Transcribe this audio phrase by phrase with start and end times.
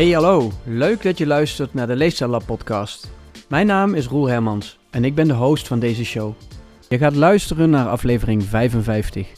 [0.00, 3.10] Hey hallo, leuk dat je luistert naar de Leefstijllab podcast.
[3.48, 6.32] Mijn naam is Roel Hermans en ik ben de host van deze show.
[6.88, 9.28] Je gaat luisteren naar aflevering 55.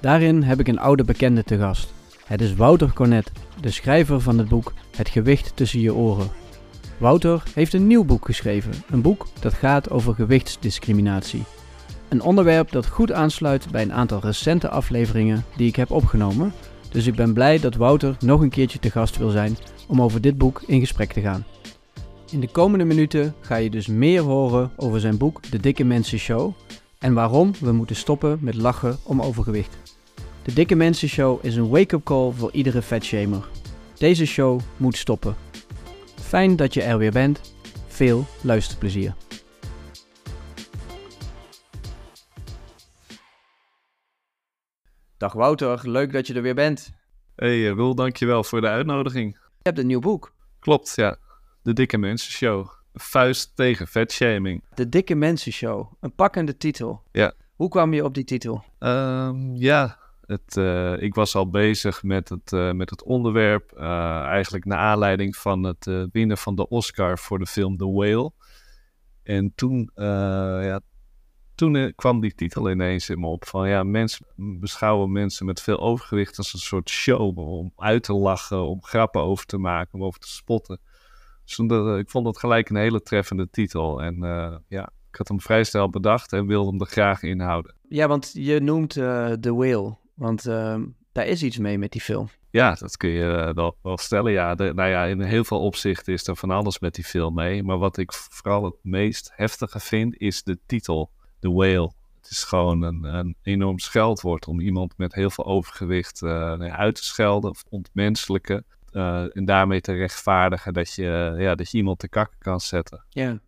[0.00, 1.92] Daarin heb ik een oude bekende te gast.
[2.26, 6.30] Het is Wouter Cornet, de schrijver van het boek Het gewicht tussen je oren.
[6.98, 11.44] Wouter heeft een nieuw boek geschreven, een boek dat gaat over gewichtsdiscriminatie.
[12.08, 16.52] Een onderwerp dat goed aansluit bij een aantal recente afleveringen die ik heb opgenomen,
[16.92, 19.56] dus ik ben blij dat Wouter nog een keertje te gast wil zijn
[19.88, 21.44] om over dit boek in gesprek te gaan.
[22.30, 26.18] In de komende minuten ga je dus meer horen over zijn boek De Dikke Mensen
[26.18, 26.52] Show
[26.98, 29.76] en waarom we moeten stoppen met lachen om overgewicht.
[30.42, 33.48] De Dikke Mensen Show is een wake-up call voor iedere vetshamer.
[33.98, 35.36] Deze show moet stoppen.
[36.20, 37.54] Fijn dat je er weer bent.
[37.86, 39.14] Veel luisterplezier.
[45.22, 46.92] Dag Wouter, leuk dat je er weer bent.
[47.34, 49.32] Hey Roel, dankjewel voor de uitnodiging.
[49.34, 50.34] Je hebt een nieuw boek.
[50.58, 51.16] Klopt, ja.
[51.62, 52.68] De Dikke Mensen Show.
[52.94, 54.64] Vuist tegen vetshaming.
[54.74, 55.92] De Dikke Mensen Show.
[56.00, 57.02] Een pakkende titel.
[57.12, 57.32] Ja.
[57.54, 58.64] Hoe kwam je op die titel?
[58.78, 63.72] Ehm, ja, het, eh, ik was al bezig met het, eh, met het onderwerp.
[63.72, 68.32] eh, eigenlijk naar aanleiding van het winnen van de Oscar voor de film The Whale.
[69.22, 70.80] En toen, ja,
[71.54, 73.44] toen eh, kwam die titel ineens in me op.
[73.46, 77.38] Van ja, mensen beschouwen mensen met veel overgewicht als een soort show.
[77.38, 80.80] Om uit te lachen, om grappen over te maken, om over te spotten.
[81.44, 84.02] Dus dat- ik vond dat gelijk een hele treffende titel.
[84.02, 87.40] En eh, ja, ik had hem vrij snel bedacht en wilde hem er graag in
[87.40, 87.74] houden.
[87.88, 89.96] Ja, want je noemt eh The Whale.
[90.14, 92.28] Want ehm, daar is iets mee met die film.
[92.50, 94.32] Ja, dat kun je wel, wel stellen.
[94.32, 97.34] Ja, de, nou ja, in heel veel opzichten is er van alles met die film
[97.34, 97.62] mee.
[97.62, 101.10] Maar wat ik vooral het meest heftige vind, is de titel,
[101.42, 101.92] The Whale.
[102.20, 106.70] Het is gewoon een, een enorm scheldwoord om iemand met heel veel overgewicht eh, nou
[106.70, 108.64] uit te schelden of ontmenselijken.
[108.92, 113.04] eh, en daarmee te rechtvaardigen dat je, ja, dat je iemand te kakken kan zetten.
[113.08, 113.40] Ja.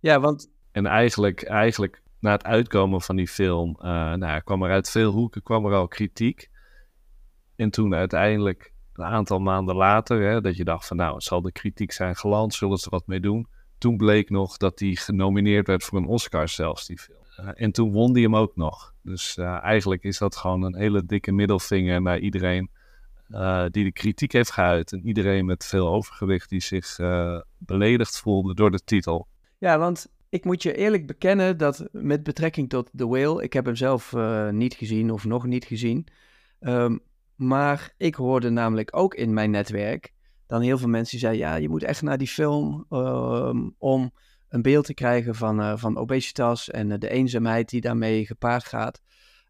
[0.00, 4.70] Ja, want En eigenlijk, eigenlijk na het uitkomen van die film, eh, nou, kwam er
[4.70, 6.50] uit veel hoeken kwam er al kritiek.
[7.56, 11.52] En toen uiteindelijk, een aantal maanden later, hè, dat je dacht van nou, zal de
[11.52, 13.46] kritiek zijn geland, zullen ze er wat mee doen.
[13.78, 17.19] Toen bleek nog dat hij genomineerd werd voor een Oscar zelfs, die film.
[17.40, 18.94] Eh, en toen won hij hem ook nog.
[19.02, 22.70] Dus eh, eigenlijk is dat gewoon een hele dikke middelvinger naar iedereen
[23.28, 24.92] eh, die de kritiek heeft geuit.
[24.92, 26.96] En iedereen met veel overgewicht die zich
[27.58, 29.26] beledigd voelde door de titel.
[29.58, 33.64] Ja, want ik moet je eerlijk bekennen dat met betrekking tot The Whale, ik heb
[33.64, 34.14] hem zelf
[34.50, 36.06] niet gezien of nog niet gezien.
[36.60, 36.96] Ehm,
[37.36, 40.12] maar ik hoorde namelijk ook in mijn netwerk
[40.46, 44.12] dan heel veel mensen die zeiden, ja, je moet echt naar die film ehm, om
[44.50, 48.64] een beeld te krijgen van, eh, van obesitas en eh, de eenzaamheid die daarmee gepaard
[48.64, 49.02] gaat.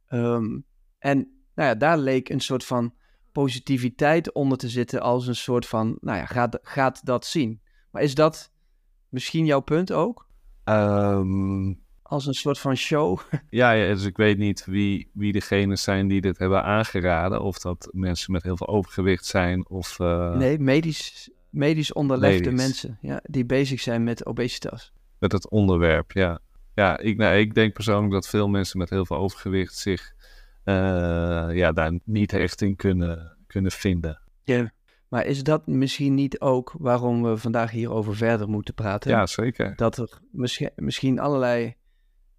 [0.07, 0.59] Ehm,
[0.99, 1.17] en
[1.55, 2.95] nou ja, daar leek een soort van
[3.33, 7.61] positiviteit onder te zitten als een soort van, nou ja, gaat, gaat dat zien.
[7.91, 8.53] Maar is dat
[9.09, 10.29] misschien jouw punt ook?
[10.65, 13.19] Ehm, Als een soort van show?
[13.51, 17.43] ja, ja, dus ik weet niet wie, wie degenen zijn die dit hebben aangeraden.
[17.43, 19.99] Of dat mensen met heel veel overgewicht zijn of...
[19.99, 22.67] eh, nee, medisch, medisch onderlegde Medisch.
[22.67, 24.93] mensen ja, die bezig zijn met obesitas.
[25.19, 26.41] met het onderwerp, ja.
[26.75, 30.13] Ja, ik, nou, ik denk persoonlijk dat veel mensen met heel veel overgewicht zich
[30.65, 30.75] eh,
[31.53, 34.23] ja, daar niet echt in kunnen, kunnen vinden.
[35.09, 39.11] Maar is dat misschien niet ook waarom we vandaag hierover verder moeten praten?
[39.11, 39.77] Ja, zeker.
[39.77, 41.75] Dat er misschien, misschien allerlei,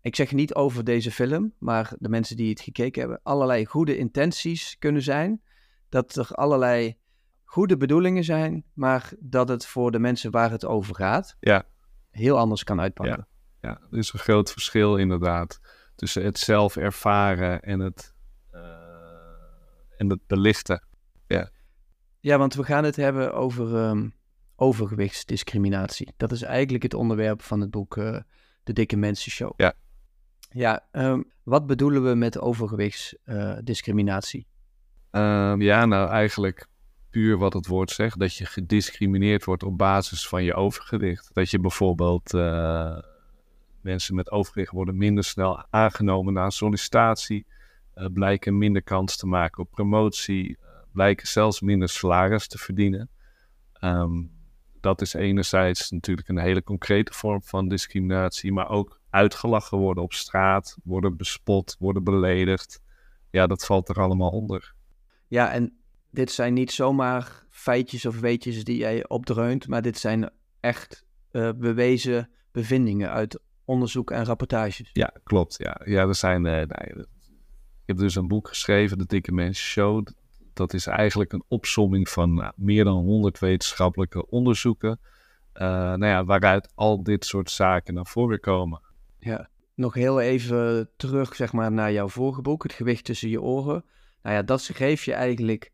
[0.01, 3.97] ik zeg niet over deze film, maar de mensen die het gekeken hebben, allerlei goede
[3.97, 5.41] intenties kunnen zijn.
[5.89, 6.97] Dat er allerlei
[7.51, 11.63] goede bedoelingen zijn, maar dat het voor de mensen waar het over gaat, Ja.
[12.09, 13.27] heel anders kan uitpakken.
[13.61, 15.59] Ja, er is een groot verschil inderdaad
[15.95, 18.13] tussen het zelf ervaren en het,
[18.51, 18.61] eh,
[19.97, 20.83] en het belichten.
[22.23, 24.09] Ja, want we gaan het hebben over ehm,
[24.55, 26.13] overgewichtsdiscriminatie.
[26.17, 28.17] Dat is eigenlijk het onderwerp van het boek eh,
[28.63, 29.53] De Dikke Mensen Show.
[29.55, 29.73] Ja.
[30.49, 34.47] Ja, ehm, wat bedoelen we met overgewichtsdiscriminatie?
[35.11, 36.67] Ehm, ja, nou eigenlijk
[37.11, 41.29] puur wat het woord zegt, dat je gediscrimineerd wordt op basis van je overgewicht.
[41.33, 42.97] Dat je bijvoorbeeld eh,
[43.81, 47.45] mensen met overgewicht worden minder snel aangenomen na een sollicitatie,
[47.93, 53.09] eh, blijken minder kans te maken op promotie, eh, blijken zelfs minder salaris te verdienen.
[53.73, 54.23] Ehm,
[54.79, 60.13] dat is enerzijds natuurlijk een hele concrete vorm van discriminatie, maar ook uitgelachen worden op
[60.13, 62.81] straat, worden bespot, worden beledigd.
[63.29, 64.73] Ja, dat valt er allemaal onder.
[65.27, 65.80] Ja, en
[66.11, 70.29] dit zijn niet zomaar feitjes of weetjes die jij opdreunt, maar dit zijn
[70.59, 74.89] echt eh, bewezen bevindingen uit onderzoek en rapportages.
[74.93, 75.55] Ja, klopt.
[75.57, 76.45] Ja, ja er zijn.
[76.45, 76.99] eh, nou
[77.81, 80.07] ik heb dus een boek geschreven, De Dikke Mensen Show.
[80.53, 84.99] dat is eigenlijk een opsomming van nou, meer dan 100 wetenschappelijke onderzoeken.
[85.53, 88.81] Uh, nou ja, waaruit al dit soort zaken naar voren komen.
[89.19, 93.41] Ja, nog heel even terug zeg maar, naar jouw vorige boek, Het gewicht tussen je
[93.41, 93.85] oren.
[94.21, 95.71] Nou ja, dat schreef je eigenlijk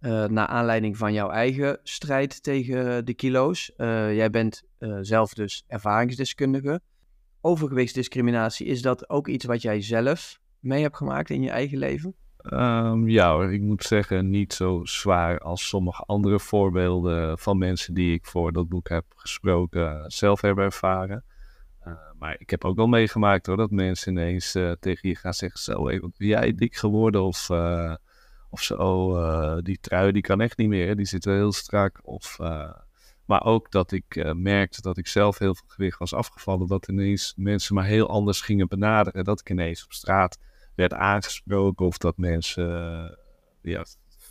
[0.00, 3.72] uh, naar aanleiding van jouw eigen strijd tegen de kilo's.
[3.76, 6.80] Uh, jij bent uh, zelf dus ervaringsdeskundige.
[7.40, 12.14] Overgewichtsdiscriminatie, is dat ook iets wat jij zelf mee hebt gemaakt in je eigen leven?
[12.52, 18.14] Um, ja, ik moet zeggen, niet zo zwaar als sommige andere voorbeelden van mensen die
[18.14, 21.24] ik voor dat boek heb gesproken zelf hebben ervaren.
[22.18, 25.82] Maar ik heb ook wel meegemaakt hoor, dat mensen ineens tegen je gaan zeggen: Zo,
[25.84, 27.22] ben jij dik geworden?
[27.22, 27.48] Of,
[28.50, 32.00] of zo, die trui die kan echt niet meer, die zit heel strak.
[32.02, 32.38] Of,
[33.24, 37.34] maar ook dat ik merkte dat ik zelf heel veel gewicht was afgevallen, dat ineens
[37.36, 39.24] mensen me heel anders gingen benaderen.
[39.24, 40.38] Dat ik ineens op straat
[40.74, 42.66] werd aangesproken of dat mensen
[43.62, 43.84] ja,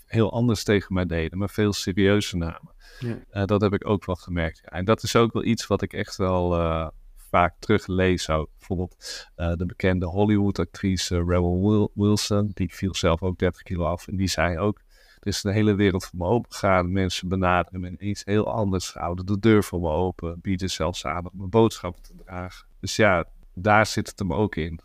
[0.06, 2.76] heel anders tegen mij deden, maar veel serieuzer namen.
[3.00, 3.20] Ja.
[3.32, 4.60] Uh, dat heb ik ook wel gemerkt.
[4.64, 4.70] Ja.
[4.70, 6.88] En dat is ook wel iets wat ik echt wel uh,
[7.30, 8.30] vaak teruglees.
[8.30, 8.50] Ook.
[8.58, 8.96] Bijvoorbeeld
[9.38, 14.08] uh, de bekende Hollywood-actrice Rebel Wilson, die viel zelf ook 30 kilo af.
[14.08, 14.82] En die zei ook,
[15.20, 16.92] er is een hele wereld voor me open gegaan.
[16.92, 21.26] Mensen benaderen me iets heel anders, houden de deur voor me open, bieden zelfs aan
[21.26, 22.68] om mijn boodschappen te dragen.
[22.80, 24.80] Dus ja, daar zit het hem ook in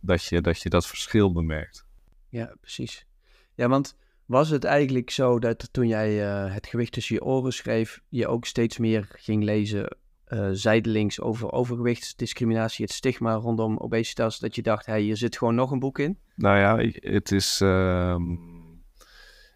[0.00, 1.86] dat je, dat verschil bemerkt.
[2.28, 3.06] Ja, precies.
[3.54, 3.96] Ja, want
[4.26, 8.26] was het eigenlijk zo dat toen jij uh, het gewicht tussen je oren schreef, je
[8.26, 9.96] ook steeds meer ging lezen
[10.30, 15.54] uh, zijdelings over overgewichtsdiscriminatie, het stigma rondom obesitas, dat je dacht, hey, hier zit gewoon
[15.54, 16.18] nog een boek in?
[16.34, 17.60] Nou ja, het is...
[17.60, 18.16] Uh,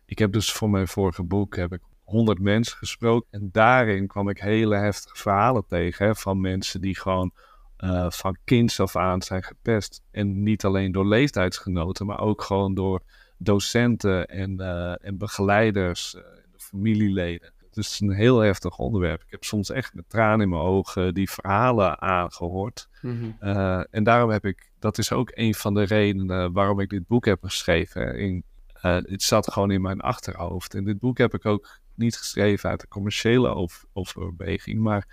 [0.07, 4.29] ik heb dus voor mijn vorige boek heb ik 100 mensen gesproken en daarin kwam
[4.29, 7.33] ik hele heftige verhalen tegen van mensen die gewoon
[7.79, 10.03] uh, van kinds af aan zijn gepest.
[10.11, 13.03] En niet alleen door leeftijdsgenoten, maar ook gewoon door
[13.39, 16.17] docenten en, uh, en begeleiders,
[16.57, 17.53] familieleden.
[17.75, 19.23] Dus het is een heel heftig onderwerp.
[19.23, 22.89] Ik heb soms echt met tranen in mijn ogen die verhalen aangehoord.
[23.03, 23.51] Mm -hmm.
[23.91, 27.25] en daarom heb ik, dat is ook een van de redenen waarom ik dit boek
[27.25, 28.19] heb geschreven.
[28.19, 28.45] In,
[28.81, 30.75] het zat gewoon in mijn achterhoofd.
[30.75, 35.07] En dit boek heb ik ook niet geschreven uit de commerciële over, overweging, maar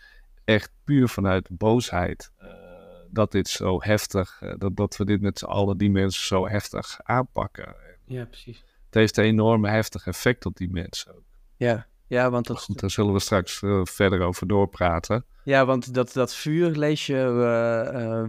[0.44, 2.32] echt puur vanuit boosheid.
[2.42, 2.48] Uh,
[3.10, 7.00] dat dit zo heftig, dat, dat we dit met z'n allen, die mensen zo heftig
[7.04, 7.76] aanpakken.
[8.06, 8.64] Ja, precies.
[8.86, 11.24] Het heeft een enorme heftig effect op die mensen ook.
[11.58, 12.60] Ja, ja want dat...
[12.60, 15.26] Goed, daar zullen we straks uh, verder over doorpraten.
[15.44, 17.16] Ja, want dat, dat vuur lees je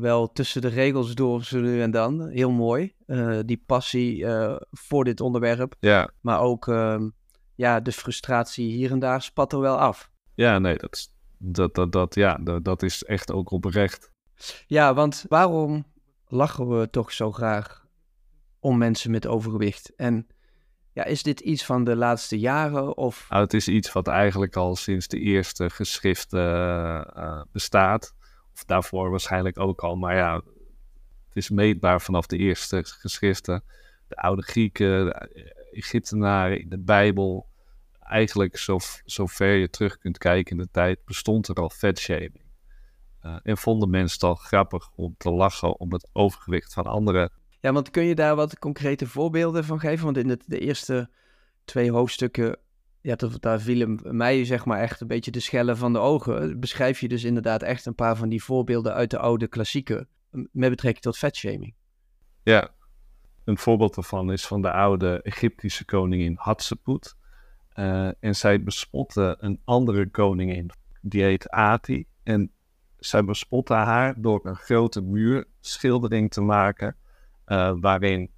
[0.00, 2.28] wel tussen de regels door zo nu en dan.
[2.28, 2.94] Heel mooi.
[3.46, 4.26] die passie
[4.70, 5.74] voor dit onderwerp.
[5.80, 6.10] Ja.
[6.20, 7.08] Maar ook ehm,
[7.54, 10.10] ja, de frustratie hier en daar spat er wel af.
[10.34, 11.12] Ja, nee, dat is
[11.42, 14.10] dat, dat, dat, ja, dat, dat is echt ook oprecht.
[14.66, 15.84] Ja, want waarom
[16.26, 17.86] lachen we toch zo graag
[18.60, 19.92] om mensen met overgewicht?
[19.96, 20.26] En
[20.92, 22.96] ja, is dit iets van de laatste jaren?
[22.96, 23.26] Of...
[23.28, 26.46] Nou, het is iets wat eigenlijk al sinds de eerste geschriften
[27.16, 28.14] uh, bestaat.
[28.54, 29.96] Of daarvoor waarschijnlijk ook al.
[29.96, 33.64] Maar ja, het is meetbaar vanaf de eerste geschriften.
[34.08, 37.46] De oude Grieken, de Egyptenaren de Bijbel
[38.00, 42.40] eigenlijk zo, zo ver je terug kunt kijken in de tijd, bestond er al vetshaming.
[43.22, 47.30] Uh, en vonden mensen het al grappig om te lachen om het overgewicht van anderen.
[47.62, 50.04] Ja, want kun je daar wat concrete voorbeelden van geven?
[50.04, 51.10] Want in het, de eerste
[51.64, 52.58] twee hoofdstukken,
[53.00, 56.60] ja, daar vielen mij zeg maar echt een beetje de schellen van de ogen.
[56.60, 60.70] Beschrijf je dus inderdaad echt een paar van die voorbeelden uit de oude klassieken met
[60.70, 61.74] betrekking tot vetshaming.
[62.42, 62.68] Ja,
[63.44, 67.16] een voorbeeld daarvan is van de oude Egyptische koningin Hatshepsut.
[67.74, 72.06] Uh, en zij bespotte een andere koningin, die heet Ati.
[72.22, 72.52] En
[72.98, 76.96] zij bespotte haar door een grote muurschildering te maken,
[77.52, 78.30] uh, waarin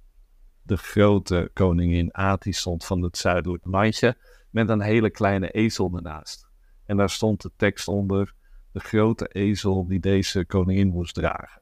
[0.61, 4.17] de grote koningin Ati stond van het zuidelijke landje,
[4.49, 6.47] met een hele kleine ezel ernaast.
[6.85, 8.33] En daar stond de tekst onder,
[8.71, 11.61] de grote ezel die deze koningin moest dragen.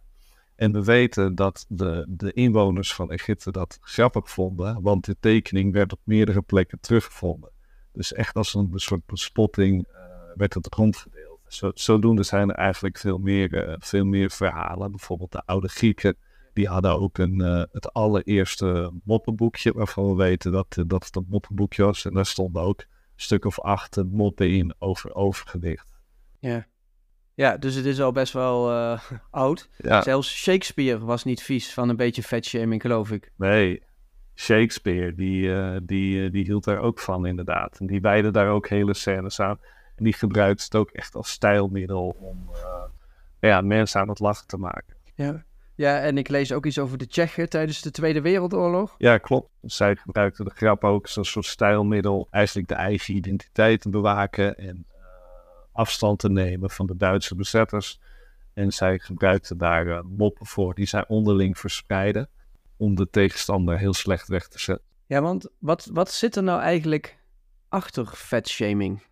[0.55, 5.74] En we weten dat de, de inwoners van Egypte dat grappig vonden, want de tekening
[5.74, 7.51] werd op meerdere plekken teruggevonden.
[7.91, 9.95] Dus echt als een soort bespotting uh,
[10.36, 11.39] werd het rondgedeeld.
[11.48, 14.91] Zo, zodoende zijn er eigenlijk veel meer, uh, veel meer verhalen.
[14.91, 16.15] Bijvoorbeeld de oude Grieken,
[16.53, 21.25] die hadden ook een, uh, het allereerste moppenboekje, waarvan we weten dat, dat het een
[21.29, 22.05] moppenboekje was.
[22.05, 25.93] En daar stonden ook een stuk of acht moppen in over overgewicht.
[26.39, 26.65] Ja.
[27.36, 28.72] Ja, dus het is al best wel
[29.31, 29.69] oud.
[29.77, 30.01] Ja.
[30.01, 33.31] Zelfs Shakespeare was niet vies van een beetje vetshaming, geloof ik.
[33.38, 33.83] Nee,
[34.36, 37.79] Shakespeare, die, uh, die, die hield daar ook van, inderdaad.
[37.79, 39.60] En die wijde daar ook hele scènes aan.
[39.95, 42.50] En die gebruikt het ook echt als stijlmiddel om
[43.39, 44.95] ja, mensen aan het lachen te maken.
[45.15, 45.43] Ja,
[45.75, 48.96] Ja, en ik lees ook iets over de Tsjechen tijdens de Tweede Wereldoorlog.
[48.98, 49.50] Ja, klopt.
[49.62, 52.27] Zij gebruikten de grap ook als een soort stijlmiddel.
[52.32, 55.03] Eigenlijk de eigen identiteit te bewaken en uh,
[55.72, 58.00] afstand te nemen van de Duitse bezetters.
[58.53, 62.30] En zij gebruikten daar uh, moppen voor die zij onderling verspreiden.
[62.77, 64.86] Om de tegenstander heel slecht weg te zetten.
[65.06, 67.18] Ja, want wat, wat zit er nou eigenlijk
[67.70, 69.03] achter vetshaming?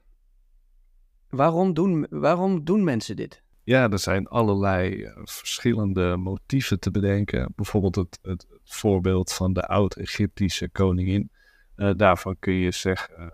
[1.30, 3.44] Waarom doen, waarom doen mensen dit?
[3.63, 7.53] Ja, er zijn allerlei uh, verschillende motieven te bedenken.
[7.56, 11.32] Bijvoorbeeld het, het, voorbeeld van de oud-Egyptische koningin.
[11.75, 13.27] Uh, daarvan kun je zeggen uh,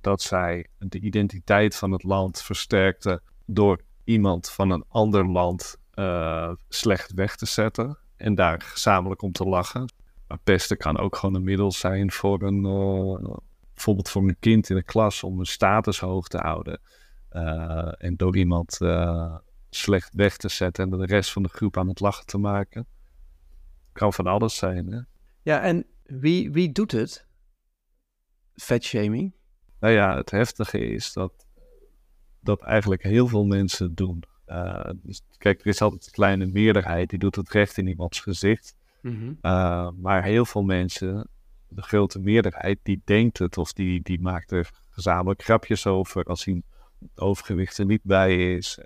[0.00, 5.82] dat zij de identiteit van het land versterkte door iemand van een ander land
[6.68, 9.92] slecht weg te zetten en daar gezamenlijk om te lachen.
[10.28, 12.62] Maar pesten kan ook gewoon een middel zijn voor een,
[13.74, 16.80] bijvoorbeeld voor een kind in de klas om een status hoog te houden.
[17.98, 18.78] en door iemand
[19.76, 22.86] slecht weg te zetten en de rest van de groep aan het lachen te maken.
[23.92, 25.00] Kan van alles zijn, hè?
[25.42, 27.26] Ja, en wie, wie doet het?
[28.54, 29.32] Vetshaming?
[29.80, 31.46] Nou ja, het heftige is dat,
[32.40, 34.22] dat eigenlijk heel veel mensen doen.
[34.46, 38.20] Uh, dus kijk, er is altijd een kleine meerderheid die doet het recht in iemands
[38.20, 38.74] gezicht.
[39.00, 39.38] Mm -hmm.
[39.42, 41.28] uh, maar heel veel mensen,
[41.68, 46.44] de grote meerderheid, die denkt het of die, die maakt er gezamenlijk grapjes over als
[46.44, 46.62] hij
[47.14, 48.78] overgewicht er niet bij is.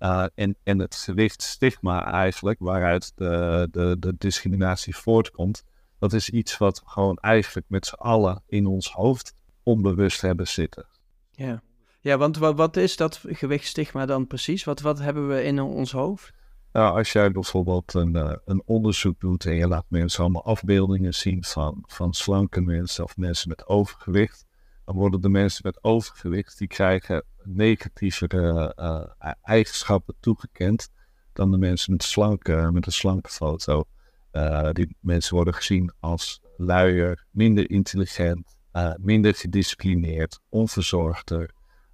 [0.00, 5.64] Uh, en, en het gewicht stigma eigenlijk, waaruit de, de, de discriminatie voortkomt,
[5.98, 10.48] dat is iets wat we gewoon eigenlijk met z'n allen in ons hoofd onbewust hebben
[10.48, 10.86] zitten.
[11.30, 11.62] Ja,
[12.00, 14.64] ja want wat, wat is dat gewichtstigma dan precies?
[14.64, 16.32] Wat, wat hebben we in ons hoofd?
[16.72, 21.14] Nou, als jij bijvoorbeeld een, uh, een onderzoek doet en je laat mensen allemaal afbeeldingen
[21.14, 24.46] zien van, van slanke mensen of mensen met overgewicht,
[24.88, 30.90] dan worden de mensen met overgewicht, die krijgen negatievere uh, eigenschappen toegekend
[31.32, 33.84] dan de mensen met, slanke, met een slanke foto.
[34.32, 41.50] Uh, die mensen worden gezien als luier, minder intelligent, uh, minder gedisciplineerd, onverzorgder.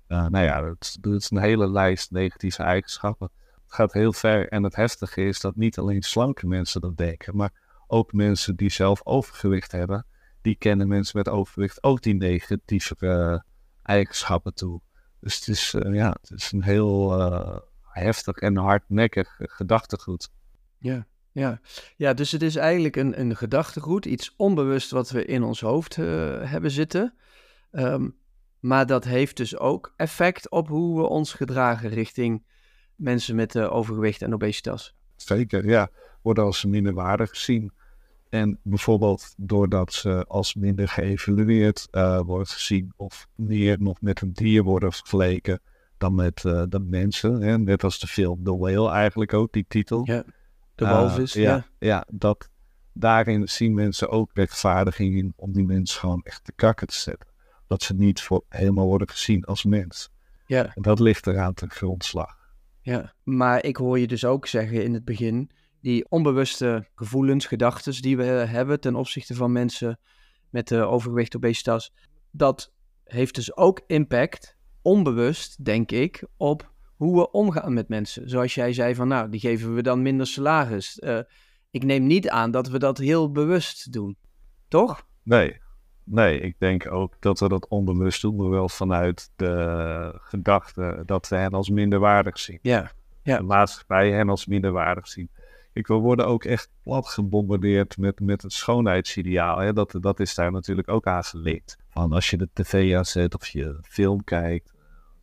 [0.07, 0.61] nou ja,
[1.01, 3.31] dat, is een hele lijst negatieve eigenschappen.
[3.65, 7.37] Het gaat heel ver en het heftige is dat niet alleen slanke mensen dat denken,
[7.37, 7.53] maar
[7.87, 10.07] ook mensen die zelf overgewicht hebben,
[10.45, 13.45] die kennen mensen met overgewicht ook die negatieve
[13.83, 14.81] eigenschappen toe.
[15.21, 20.31] Dus het is, uh, ja, het is een heel uh, heftig en hardnekkig gedachtegoed.
[20.79, 21.61] Ja, ja.
[21.97, 25.97] ja, dus het is eigenlijk een, een gedachtegoed, iets onbewust wat we in ons hoofd
[25.97, 26.07] uh,
[26.51, 27.15] hebben zitten.
[27.71, 28.17] Um,
[28.61, 32.47] maar dat heeft dus ook effect op hoe we ons gedragen richting
[32.95, 34.95] mensen met overgewicht en obesitas.
[35.17, 35.91] Zeker, ja.
[36.23, 37.73] Worden als minderwaardig gezien.
[38.35, 44.33] En bijvoorbeeld doordat ze als minder geëvalueerd uh, wordt gezien of meer nog met een
[44.33, 45.61] dier worden vergeleken
[45.99, 47.41] dan met uh, de mensen.
[47.41, 47.59] Hè?
[47.59, 50.03] Net als de film The Whale eigenlijk ook, die titel.
[50.05, 50.25] Ja,
[50.75, 51.37] de walvis.
[51.37, 52.07] Uh, ja, ja, ja.
[52.11, 52.49] dat
[52.93, 57.29] daarin zien mensen ook rechtvaardiging in om die mensen gewoon echt te kakken te zetten.
[57.67, 60.11] Dat ze niet voor, helemaal worden gezien als mens.
[60.47, 60.75] Ja.
[60.75, 62.37] En dat ligt eraan ten grondslag.
[62.81, 65.51] Ja, maar ik hoor je dus ook zeggen in het begin
[65.85, 69.99] die onbewuste gevoelens, gedachten die we hebben ten opzichte van mensen
[70.51, 71.93] met uh, overgewicht, obesitas,
[72.31, 72.73] dat
[73.05, 78.29] heeft dus ook impact, onbewust denk ik, op hoe we omgaan met mensen.
[78.29, 81.01] Zoals jij zei van nou, die geven we dan minder salaris.
[81.05, 81.19] Uh,
[81.71, 84.17] ik neem niet aan dat we dat heel bewust doen,
[84.69, 85.07] toch?
[85.23, 85.61] Nee,
[86.05, 91.29] nee, ik denk ook dat we dat onbewust doen, maar wel vanuit de gedachte dat
[91.29, 92.59] we hen als minderwaardig zien.
[92.63, 92.91] Ja,
[93.23, 93.37] ja.
[93.37, 95.31] De maatschappij hen als minderwaardig zien.
[95.75, 99.59] Ik, we worden ook echt plat gebombardeerd met, met het schoonheidsideaal.
[99.59, 99.73] Hè?
[99.73, 101.77] Dat, dat is daar natuurlijk ook aan gelinkt.
[101.89, 104.75] Van als je de tv aanzet of je film kijkt,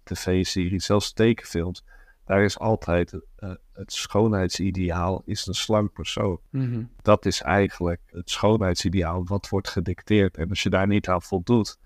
[0.04, 1.84] tv-series, zelfs tekenfilms.
[2.26, 6.40] Daar is altijd uh, het schoonheidsideaal is een slank persoon.
[6.50, 6.92] Mm-hmm.
[7.02, 10.38] Dat is eigenlijk het schoonheidsideaal wat wordt gedicteerd.
[10.38, 11.80] En als je daar niet aan voldoet,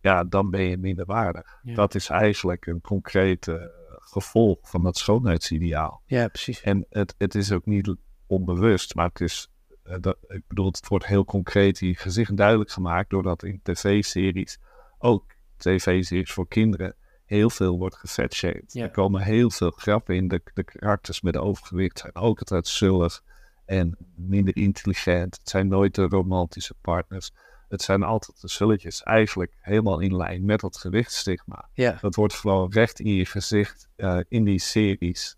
[0.00, 1.58] ja, dan ben je minderwaardig.
[1.62, 1.74] Ja.
[1.74, 6.02] Dat is eigenlijk een concrete gevolg van dat schoonheidsideaal.
[6.06, 6.60] Ja, precies.
[6.60, 7.94] En het, het is ook niet
[8.32, 9.50] onbewust, maar het is,
[9.84, 13.60] uh, dat, ik bedoel, het wordt heel concreet in je gezicht duidelijk gemaakt, doordat in
[13.62, 14.58] tv-series,
[14.98, 15.24] ook
[15.56, 18.72] tv-series voor kinderen, heel veel wordt gefatshamed.
[18.72, 18.82] Ja.
[18.82, 20.28] Er komen heel veel grappen in.
[20.28, 23.22] De, de karakters met overgewicht zijn ook altijd zullig
[23.64, 25.36] en minder intelligent.
[25.38, 27.32] Het zijn nooit de romantische partners.
[27.68, 31.68] Het zijn altijd de zulletjes, eigenlijk helemaal in lijn met dat gewichtsstigma.
[31.74, 31.98] Ja.
[32.00, 35.36] Dat wordt gewoon recht in je gezicht uh, in die series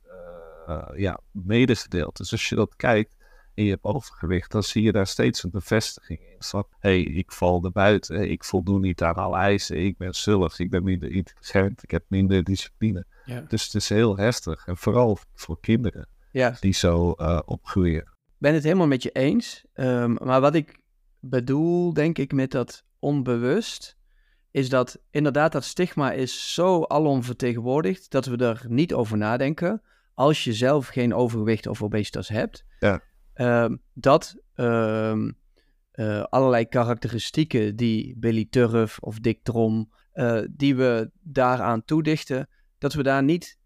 [0.96, 2.16] ja, medegedeeld.
[2.16, 3.16] Dus als je dat kijkt
[3.54, 6.36] en je hebt overgewicht, dan zie je daar steeds een bevestiging in.
[6.38, 10.58] Van, hey, ik val er buiten, ik voldoen niet aan alle eisen, ik ben zullig,
[10.58, 13.04] ik ben minder intelligent, ik heb minder discipline.
[13.24, 13.40] Ja.
[13.48, 14.66] Dus het is heel heftig.
[14.66, 16.56] En vooral voor kinderen Ja.
[16.60, 18.12] die zo uh, opgroeien.
[18.38, 19.64] ben het helemaal met je eens.
[19.72, 20.80] Ehm, maar wat ik
[21.20, 23.96] bedoel, denk ik, met dat onbewust,
[24.50, 29.82] is dat inderdaad dat stigma is zo alomvertegenwoordigd dat we er niet over nadenken.
[30.14, 33.02] Als je zelf geen overgewicht of obesitas hebt, Ja.
[33.34, 35.30] ehm, dat ehm,
[35.90, 42.92] eh, allerlei karakteristieken die Billy Turf of Dick Trom, eh, die we daaraan toedichten, dat
[42.92, 43.58] we daar niet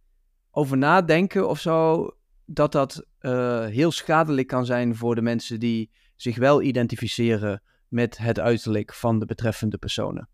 [0.51, 2.09] over nadenken of zo,
[2.45, 8.19] dat dat eh, heel schadelijk kan zijn voor de mensen die zich wel identificeren met
[8.19, 10.29] het uiterlijk van de betreffende personen.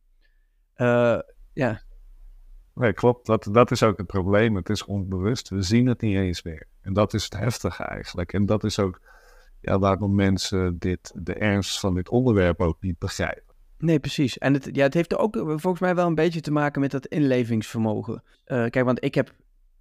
[1.52, 1.82] Ja,
[2.74, 3.26] Nee, klopt.
[3.26, 4.56] Dat, dat is ook het probleem.
[4.56, 5.48] Het is onbewust.
[5.48, 6.66] We zien het niet eens meer.
[6.80, 8.32] En dat is het heftige eigenlijk.
[8.32, 9.00] En dat is ook
[9.60, 13.54] ja, waarom mensen dit, de ernst van dit onderwerp ook niet begrijpen.
[13.78, 14.38] Nee, precies.
[14.38, 17.06] En het, ja, het heeft ook volgens mij wel een beetje te maken met dat
[17.06, 18.22] inlevingsvermogen.
[18.44, 19.34] Eh, kijk, want ik heb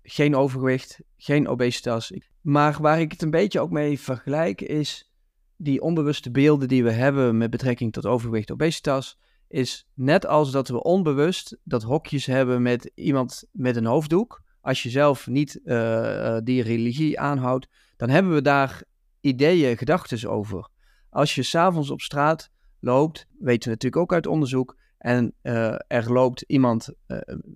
[0.03, 2.13] geen overgewicht, geen obesitas.
[2.41, 5.11] Maar waar ik het een beetje ook mee vergelijk is
[5.57, 9.19] die onbewuste beelden die we hebben met betrekking tot overgewicht, obesitas,
[9.53, 14.41] is net als dat we onbewust dat hokjes hebben met iemand met een hoofddoek.
[14.61, 17.67] Als je zelf niet eh, eh, die religie aanhoudt,
[17.97, 18.83] dan hebben we daar
[19.21, 20.69] ideeën, gedachten over.
[21.09, 26.11] Als je s'avonds op straat loopt, weten we natuurlijk ook uit onderzoek, en eh, er
[26.11, 26.89] loopt iemand,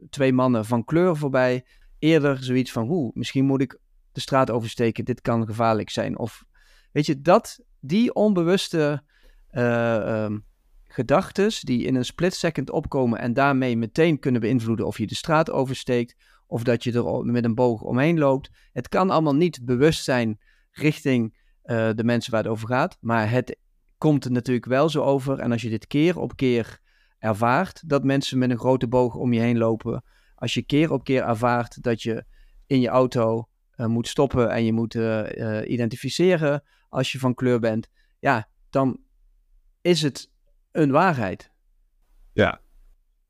[0.09, 1.65] twee mannen van kleur voorbij,
[1.99, 3.79] eerder zoiets van, hoe, misschien moet ik
[4.11, 6.17] de straat oversteken, dit kan gevaarlijk zijn.
[6.17, 6.43] Of
[6.91, 9.03] weet je, dat, die onbewuste
[9.47, 10.35] eh
[10.97, 15.15] gedachtes die in een split second opkomen en daarmee meteen kunnen beïnvloeden of je de
[15.15, 16.15] straat oversteekt
[16.47, 18.49] of dat je er met een boog omheen loopt.
[18.71, 20.39] Het kan allemaal niet bewust zijn
[20.71, 23.57] richting eh, de mensen waar het over gaat, maar het
[23.97, 25.39] komt er natuurlijk wel zo over.
[25.39, 26.79] En als je dit keer op keer
[27.19, 30.03] ervaart dat mensen met een grote boog om je heen lopen,
[30.35, 32.25] als je keer op keer ervaart dat je
[32.65, 37.59] in je auto eh, moet stoppen en je moet eh, identificeren als je van kleur
[37.59, 37.89] bent,
[38.19, 38.99] ja, dan
[39.81, 40.35] is het
[40.77, 41.51] een waarheid.
[42.33, 42.59] Ja.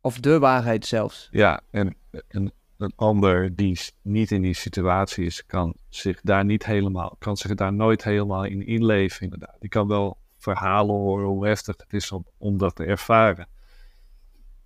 [0.01, 1.27] Of de waarheid zelfs.
[1.31, 1.95] Ja, en,
[2.27, 7.37] en een ander die niet in die situatie is, kan zich daar niet helemaal, kan
[7.37, 9.55] zich daar nooit helemaal in inleven, inderdaad.
[9.59, 13.47] Die kan wel verhalen horen hoe heftig het is om, om dat te ervaren.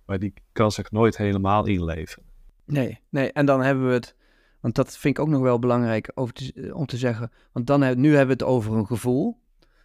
[0.06, 2.22] Maar die kan zich nooit helemaal inleven.
[2.64, 3.32] Nee, nee.
[3.32, 4.16] En dan hebben we het,
[4.60, 7.32] want dat vind ik ook nog wel belangrijk over te- om te zeggen.
[7.52, 9.40] Want dan nu hebben we het over een gevoel.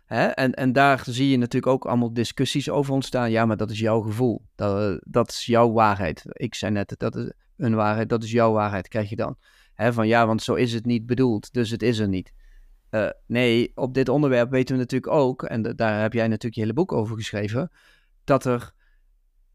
[0.08, 0.26] Hè?
[0.28, 3.32] En, en daar zie je natuurlijk ook allemaal discussies over ontstaan.
[3.32, 4.42] Ja, maar dat is jouw gevoel.
[4.56, 6.22] Dat, dat is jouw waarheid.
[6.26, 9.36] Ik zei net, dat is een waarheid, dat is jouw waarheid, krijg je dan.
[9.74, 9.94] Hè?
[9.94, 12.34] Van ja, want zo is het niet bedoeld, dus het is er niet.
[12.90, 16.56] Eh, nee, op dit onderwerp weten we natuurlijk ook, en da- daar heb jij natuurlijk
[16.56, 17.72] je hele boek over geschreven,
[18.24, 18.72] dat er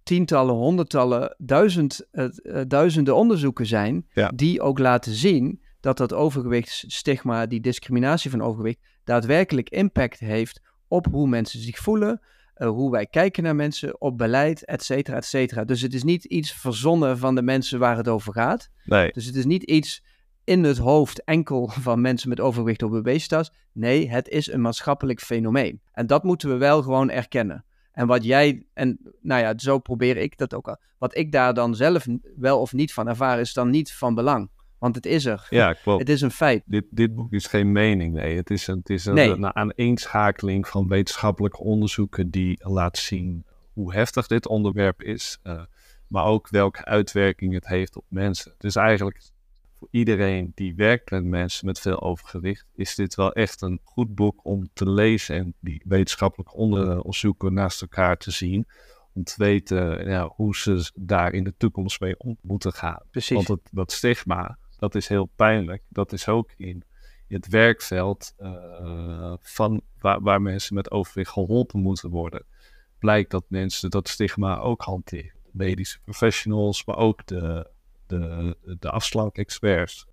[0.03, 4.33] tientallen, honderdtallen, duizend, eh, eh, duizenden onderzoeken zijn Ja.
[4.35, 11.07] die ook laten zien dat dat overgewichtsstigma, die discriminatie van overgewicht, daadwerkelijk impact heeft op
[11.07, 12.21] hoe mensen zich voelen,
[12.55, 15.65] eh, hoe wij kijken naar mensen, op beleid, et cetera, et cetera.
[15.65, 18.71] Dus het is niet iets verzonnen van de mensen waar het over gaat.
[18.85, 20.05] Nee, Dus het is niet iets
[20.45, 23.53] in het hoofd enkel van mensen met overgewicht of obesitas.
[23.73, 25.81] Nee, het is een maatschappelijk fenomeen.
[25.93, 27.65] En dat moeten we wel gewoon erkennen.
[27.93, 30.77] En wat jij, en nou ja, zo probeer ik dat ook al.
[30.99, 34.51] Wat ik daar dan zelf wel of niet van ervaar, is dan niet van belang.
[34.83, 35.47] Want het is er.
[35.51, 35.99] ja, klopt.
[35.99, 36.63] Het is een feit.
[36.67, 38.37] Dit, dit boek is geen mening, nee.
[38.37, 39.31] Het is een, het is een, Nee.
[39.31, 45.63] een aaneenschakeling van wetenschappelijke onderzoeken die laat zien hoe heftig dit onderwerp is, eh,
[46.09, 48.55] maar ook welke uitwerking het heeft op mensen.
[48.59, 49.21] Dus eigenlijk
[49.79, 54.15] voor iedereen die werkt met mensen met veel overgewicht, is dit wel echt een goed
[54.15, 58.67] boek om te lezen en die wetenschappelijke onderzoeken naast elkaar te zien.
[59.15, 63.03] Om te weten ja, hoe ze daar in de toekomst mee om moeten gaan.
[63.11, 63.37] Precies.
[63.37, 65.83] Want het, dat stigma, dat is heel pijnlijk.
[65.89, 66.85] Dat is ook in
[67.29, 72.45] het werkveld eh, van waar, mensen met overwicht geholpen moeten worden.
[72.99, 75.33] Blijkt dat mensen dat stigma ook hanteren.
[75.51, 77.71] Medische professionals, maar ook de,
[78.07, 80.07] de, de afslankexperts.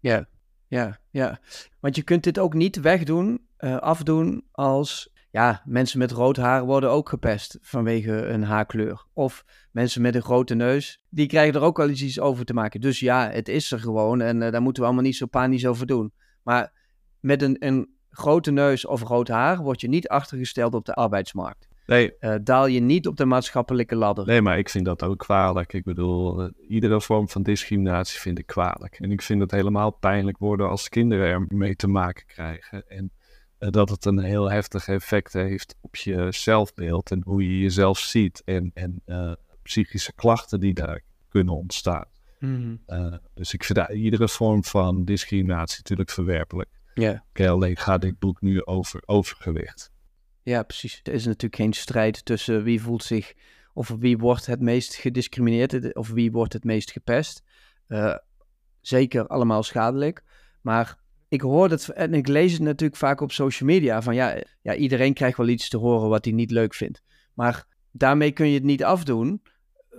[0.00, 0.28] Ja,
[0.66, 1.40] ja, ja.
[1.80, 5.12] Want je kunt dit ook niet wegdoen, eh, afdoen als...
[5.34, 9.04] Ja, mensen met rood haar worden ook gepest vanwege een haarkleur.
[9.12, 12.54] Of mensen met een grote neus, die krijgen er ook wel eens iets over te
[12.54, 12.80] maken.
[12.80, 15.66] Dus ja, het is er gewoon en eh, daar moeten we allemaal niet zo panisch
[15.66, 16.12] over doen.
[16.42, 16.72] Maar
[17.20, 21.68] met een, een grote neus of rood haar word je niet achtergesteld op de arbeidsmarkt.
[21.86, 24.26] Nee, Eh, daal je niet op de maatschappelijke ladder.
[24.26, 25.72] nee, maar ik vind dat ook kwalijk.
[25.72, 28.98] Ik bedoel, eh, iedere vorm van discriminatie vind ik kwalijk.
[29.00, 32.88] En ik vind het helemaal pijnlijk worden als kinderen ermee te maken krijgen.
[32.88, 33.12] En
[33.58, 38.42] dat het een heel heftig effect heeft op je zelfbeeld en hoe je jezelf ziet.
[38.44, 42.06] En, en eh, psychische klachten die daar kunnen ontstaan.
[42.38, 42.76] Mhm.
[42.86, 46.70] Eh, dus ik vind daar iedere vorm van discriminatie natuurlijk verwerpelijk.
[46.94, 49.92] Oké, alleen gaat dit boek nu over overgewicht.
[50.42, 51.00] Ja, precies.
[51.02, 53.34] Er is natuurlijk geen strijd tussen wie voelt zich
[53.72, 57.42] of wie wordt het meest gediscrimineerd of wie wordt het meest gepest.
[57.88, 58.16] Uh,
[58.80, 60.22] zeker allemaal schadelijk.
[60.60, 60.98] Maar
[61.34, 64.74] ik hoor het en ik lees het natuurlijk vaak op social media van ja, ja,
[64.74, 67.02] iedereen krijgt wel iets te horen wat hij niet leuk vindt.
[67.34, 69.42] Maar daarmee kun je het niet afdoen,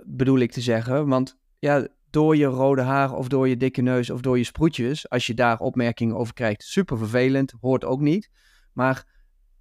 [0.04, 1.08] bedoel ik te zeggen.
[1.08, 5.08] Want ja, door je rode haar of door je dikke neus of door je sproetjes,
[5.08, 8.30] als je daar opmerkingen over krijgt, super vervelend, hoort ook niet.
[8.72, 9.06] Maar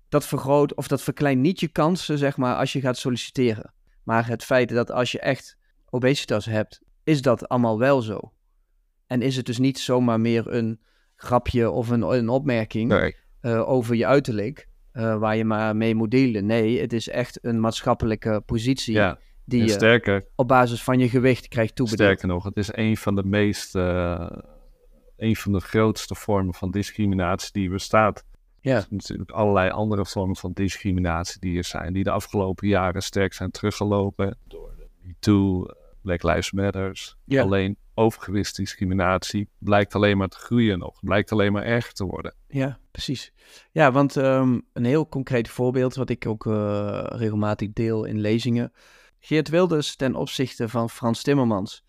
[0.09, 3.73] dat vergroot of dat verkleint niet je kansen, zeg maar, als je gaat solliciteren.
[4.03, 5.57] Maar het feit dat als je echt
[5.89, 8.33] obesitas hebt, is dat allemaal wel zo.
[9.07, 10.79] En is het dus niet zomaar meer een
[11.15, 13.15] grapje of een, een opmerking nee.
[13.41, 16.45] uh, over je uiterlijk, uh, waar je maar mee moet delen.
[16.45, 19.19] Nee, het is echt een maatschappelijke positie ja.
[19.45, 22.09] die en je op basis van je gewicht krijgt toebedeeld.
[22.09, 24.29] sterker nog, het is een van de meest, uh,
[25.17, 28.23] een van de grootste vormen van discriminatie die bestaat.
[28.61, 28.75] Ja.
[28.75, 33.01] Er zijn natuurlijk allerlei andere vormen van discriminatie die er zijn, die de afgelopen jaren
[33.01, 35.65] sterk zijn teruggelopen door de MeToo,
[36.01, 37.15] Black Lives Matters.
[37.25, 37.41] Ja.
[37.41, 42.35] Alleen overgewichtsdiscriminatie blijkt alleen maar te groeien nog, blijkt alleen maar erger te worden.
[42.47, 43.33] Ja, precies.
[43.71, 48.73] Ja, want um, een heel concreet voorbeeld wat ik ook uh, regelmatig deel in lezingen.
[49.19, 51.83] Geert Wilders ten opzichte van Frans Timmermans.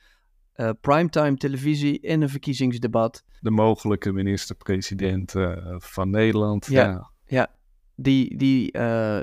[0.56, 3.24] Uh, primetime televisie in een verkiezingsdebat.
[3.40, 6.66] De mogelijke minister-president uh, van Nederland.
[6.66, 7.10] Ja, ja.
[7.26, 7.48] ja.
[7.94, 8.78] die, die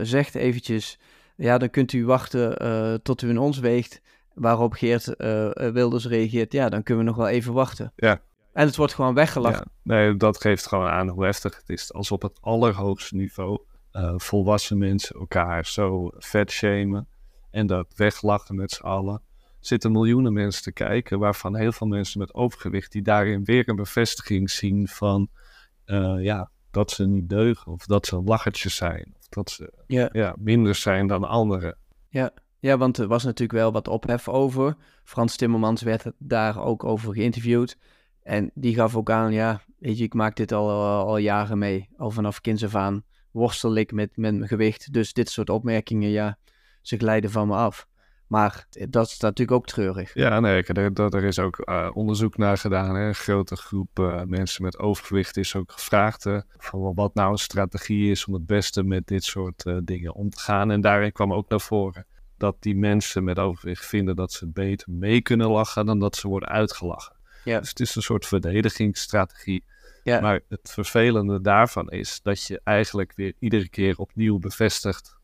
[0.05, 0.99] zegt eventjes,
[1.35, 4.01] ja dan kunt u wachten tot u in ons weegt.
[4.33, 7.93] Waarop Geert uh, Wilders reageert, ja, dan kunnen we nog wel even wachten.
[7.95, 8.21] Ja.
[8.53, 9.71] En het wordt gewoon weggelachen.
[9.83, 9.95] Ja.
[9.95, 11.93] Nee, dat geeft gewoon aan hoe heftig het is.
[11.93, 17.07] Als op het allerhoogste niveau uh, volwassen mensen elkaar zo vet shamen
[17.51, 19.21] en dat weglachen met z'n allen.
[19.59, 23.75] Zitten miljoenen mensen te kijken, waarvan heel veel mensen met overgewicht, die daarin weer een
[23.75, 25.29] bevestiging zien van
[25.85, 30.09] uh, ja, dat ze niet deugen, of dat ze lachertjes zijn, of dat ze ja.
[30.11, 31.77] Ja, minder zijn dan anderen.
[32.09, 32.31] Ja.
[32.63, 34.75] Ja, want er was natuurlijk wel wat ophef over.
[35.03, 37.77] Frans Timmermans werd daar ook over geïnterviewd.
[38.21, 41.57] En die gaf ook aan, ja, weet je, ik maak dit al, al, al jaren
[41.57, 41.89] mee.
[41.97, 44.93] Al vanaf kinds af aan worstel ik met, met mijn gewicht.
[44.93, 46.37] Dus dit soort opmerkingen, ja,
[46.81, 47.87] ze glijden van me af.
[48.27, 50.13] Maar dat is natuurlijk ook treurig.
[50.13, 52.95] Ja, nee, er, er is ook uh, onderzoek naar gedaan.
[52.95, 53.07] Hè.
[53.07, 58.11] Een grote groep uh, mensen met overgewicht is ook gevraagd uh, wat nou een strategie
[58.11, 60.71] is om het beste met dit soort dingen om te gaan.
[60.71, 62.05] En daarin kwam ook naar voren
[62.43, 66.27] dat die mensen met overgewicht vinden dat ze beter mee kunnen lachen dan dat ze
[66.27, 67.15] worden uitgelachen.
[67.43, 67.59] Ja.
[67.59, 69.63] Dus het is een soort verdedigingsstrategie.
[70.03, 70.19] Ja.
[70.19, 75.17] Maar het vervelende daarvan is dat je eigenlijk weer iedere keer opnieuw bevestigt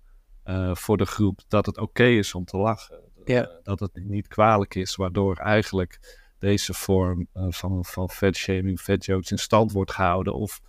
[0.45, 2.99] uh, voor de groep dat het oké okay is om te lachen.
[3.25, 3.47] Ja.
[3.47, 5.99] Uh, dat het niet kwalijk is, waardoor eigenlijk
[6.37, 10.61] deze vorm uh, van, van fatshaming, fat jokes in stand wordt gehouden of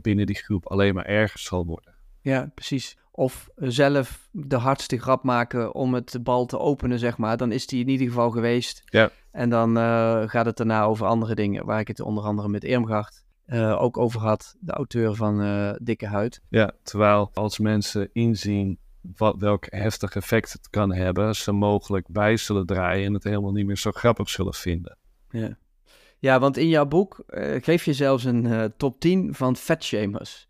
[0.00, 1.95] binnen die groep alleen maar erger zal worden.
[2.26, 7.36] Ja, precies of zelf de hardste grap maken om het bal te openen, zeg maar,
[7.36, 8.82] dan is die in ieder geval geweest.
[8.84, 9.10] Ja.
[9.30, 12.64] En dan uh, gaat het daarna over andere dingen, waar ik het onder andere met
[12.64, 16.40] Irmgard uh, ook over had, de auteur van uh, Dikke Huid.
[16.48, 18.78] Ja, terwijl als mensen inzien
[19.16, 23.52] wat, welk heftig effect het kan hebben, ze mogelijk bij zullen draaien en het helemaal
[23.52, 24.98] niet meer zo grappig zullen vinden.
[25.30, 25.58] Ja,
[26.18, 27.24] ja want in jouw boek
[27.60, 30.48] geef je zelfs een top 10 van fatshamers.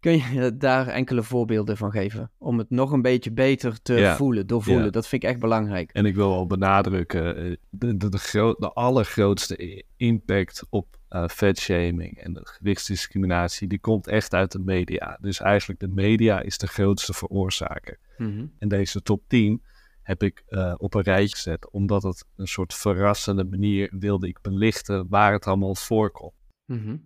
[0.00, 2.30] Kun je daar enkele voorbeelden van geven?
[2.38, 4.16] Om het nog een beetje beter te Ja.
[4.16, 4.84] voelen, doorvoelen.
[4.84, 4.90] Ja.
[4.90, 5.90] Dat vind ik echt belangrijk.
[5.92, 11.28] En ik wil wel benadrukken, eh, de, de, de, gro- de allergrootste impact op eh
[11.28, 15.18] fatshaming en de gewichtsdiscriminatie, die komt echt uit de media.
[15.20, 17.98] Dus eigenlijk de media is de grootste veroorzaker.
[18.16, 18.46] Mhm.
[18.58, 19.62] En deze top 10
[20.02, 24.38] heb ik eh, op een rijtje gezet, omdat het een soort verrassende manier wilde ik
[24.42, 26.32] belichten waar het allemaal voorkomt.
[26.64, 26.96] Mhm.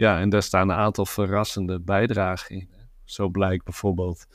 [0.00, 2.70] Ja, en daar staan een aantal verrassende bijdragen in.
[3.04, 4.26] Zo blijkt bijvoorbeeld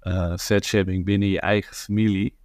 [0.00, 2.38] eh fatshaming binnen je eigen familie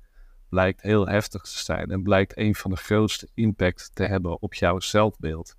[0.50, 4.54] blijkt heel heftig te zijn en blijkt een van de grootste impact te hebben op
[4.54, 5.56] jouw zelfbeeld.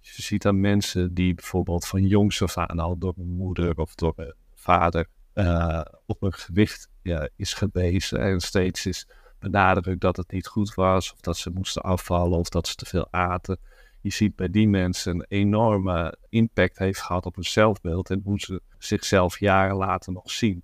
[0.00, 3.76] Dus je ziet aan mensen die bijvoorbeeld van jongs af aan al door een moeder
[3.76, 10.00] of door een vader eh, op een gewicht ja, is gewezen en steeds is benadrukt
[10.00, 13.08] dat het niet goed was of dat ze moesten afvallen of dat ze te veel
[13.10, 13.58] aten
[14.00, 18.40] je ziet bij die mensen een enorme impact heeft gehad op hun zelfbeeld en hoe
[18.40, 20.62] ze zichzelf jaren later nog zien.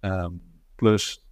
[0.00, 0.32] Ehm,
[0.74, 1.26] plus,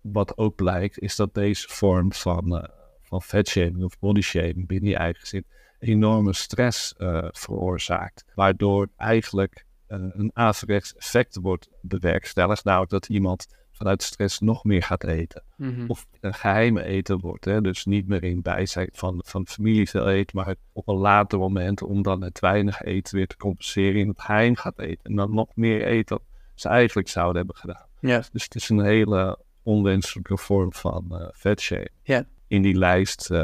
[0.00, 2.76] wat ook blijkt, is dat deze vorm van, eh
[3.08, 5.44] van fatshaming of bodyshaming binnen je eigen gezin
[5.78, 8.24] enorme stress eh, veroorzaakt.
[8.34, 12.64] Waardoor eigenlijk eh, een averechts effect wordt bewerkstelligd.
[12.64, 13.46] Namelijk dat iemand
[13.78, 15.42] vanuit stress nog meer gaat eten.
[15.56, 15.84] Mhm.
[15.86, 17.44] Of een geheime eten wordt.
[17.44, 17.60] Hè?
[17.60, 21.82] Dus niet meer in bijzijn van, van familie veel eten, maar op een later moment
[21.82, 25.04] om dan het weinig eten weer te compenseren in het geheim gaat eten.
[25.04, 27.86] En dan nog meer eten dan ze eigenlijk zouden hebben gedaan.
[28.00, 28.22] Ja.
[28.32, 31.90] Dus het is een hele onwenselijke vorm van vetshaming.
[32.02, 32.24] Ja.
[32.46, 33.38] In die lijst eh,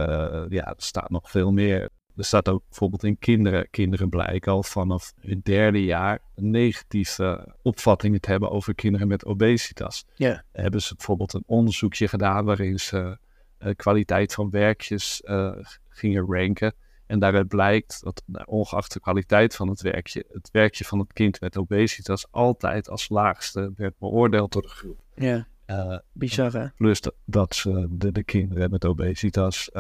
[0.49, 1.89] ja, er staat nog veel meer.
[2.17, 3.71] Er staat ook bijvoorbeeld in kinderen.
[3.71, 9.25] Kinderen blijken al vanaf hun derde jaar een negatieve opvattingen te hebben over kinderen met
[9.25, 10.07] obesitas.
[10.15, 10.45] Ja.
[10.53, 13.19] Hebben ze bijvoorbeeld een onderzoekje gedaan waarin ze
[13.59, 15.53] eh, kwaliteit van werkjes eh,
[15.89, 16.75] gingen ranken.
[17.07, 21.13] En daaruit blijkt dat nou, ongeacht de kwaliteit van het werkje, het werkje van het
[21.13, 25.01] kind met obesitas altijd als laagste werd beoordeeld door de groep.
[25.15, 25.47] Ja.
[26.13, 26.67] Bizar, hè?
[26.77, 29.71] plus dat, dat ze de, de kinderen met obesitas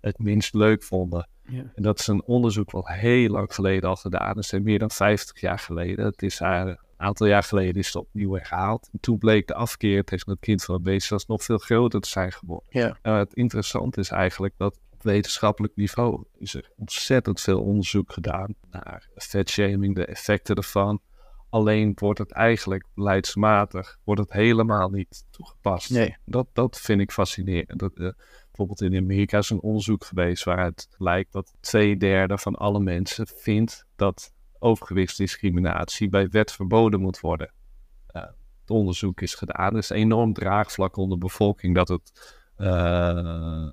[0.00, 1.28] het minst leuk vonden.
[1.42, 1.72] Ja.
[1.74, 4.52] En dat is een onderzoek wat heel lang geleden al gedaan is.
[4.52, 6.04] Meer dan 50 jaar geleden.
[6.04, 8.88] Het is eh, een aantal jaar geleden is het opnieuw herhaald.
[8.92, 12.32] En toen bleek de afkeer tegen het kind van obesitas nog veel groter te zijn
[12.32, 12.68] geworden.
[12.70, 12.98] Ja.
[13.02, 18.54] Uh, het interessante is eigenlijk dat op wetenschappelijk niveau is er ontzettend veel onderzoek gedaan
[18.70, 21.00] naar vetshaming, de effecten ervan.
[21.50, 25.90] Alleen wordt het eigenlijk beleidsmatig, wordt het helemaal niet toegepast.
[25.90, 26.16] Nee.
[26.24, 27.78] Dat, dat vind ik fascinerend.
[27.78, 28.10] Dat, uh,
[28.58, 33.26] bijvoorbeeld in Amerika is een onderzoek geweest waaruit blijkt dat twee derde van alle mensen
[33.26, 37.52] vindt dat overgewichtsdiscriminatie bij wet verboden moet worden.
[38.16, 38.22] Uh,
[38.60, 39.72] het onderzoek is gedaan.
[39.72, 43.68] Er is enorm draagvlak onder de bevolking dat het, uh,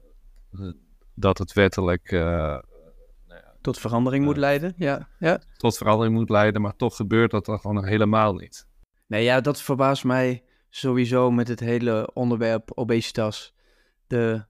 [1.13, 2.11] dat het wettelijk.
[2.11, 2.59] Uh,
[3.61, 4.73] tot verandering moet leiden.
[4.77, 5.09] Ja.
[5.19, 5.41] Ja.
[5.57, 8.67] Tot verandering moet leiden, maar toch gebeurt dat dan gewoon helemaal niet.
[9.07, 13.53] Nee, ja, dat verbaast mij sowieso met het hele onderwerp obesitas.
[14.07, 14.45] De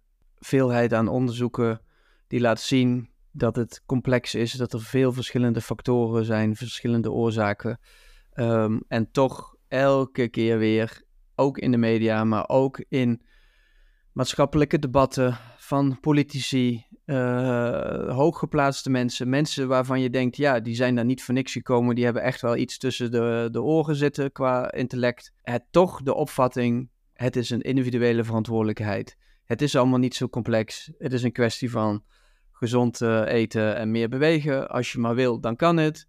[0.45, 1.81] veelheid aan onderzoeken
[2.27, 7.79] die laat zien dat het complex is, dat er veel verschillende factoren zijn, verschillende oorzaken.
[8.33, 11.01] Um, en toch elke keer weer,
[11.35, 13.21] ook in de media, maar ook in
[14.11, 21.05] maatschappelijke debatten van politici, uh, hooggeplaatste mensen, mensen waarvan je denkt, ja, die zijn daar
[21.05, 24.71] niet voor niks gekomen, die hebben echt wel iets tussen de, de oren zitten qua
[24.71, 25.33] intellect.
[25.41, 29.17] Het toch de opvatting, het is een individuele verantwoordelijkheid.
[29.45, 30.91] Het is allemaal niet zo complex.
[30.97, 32.03] Het is een kwestie van
[32.51, 34.69] gezond uh, eten en meer bewegen.
[34.69, 36.07] Als je maar wil, dan kan het.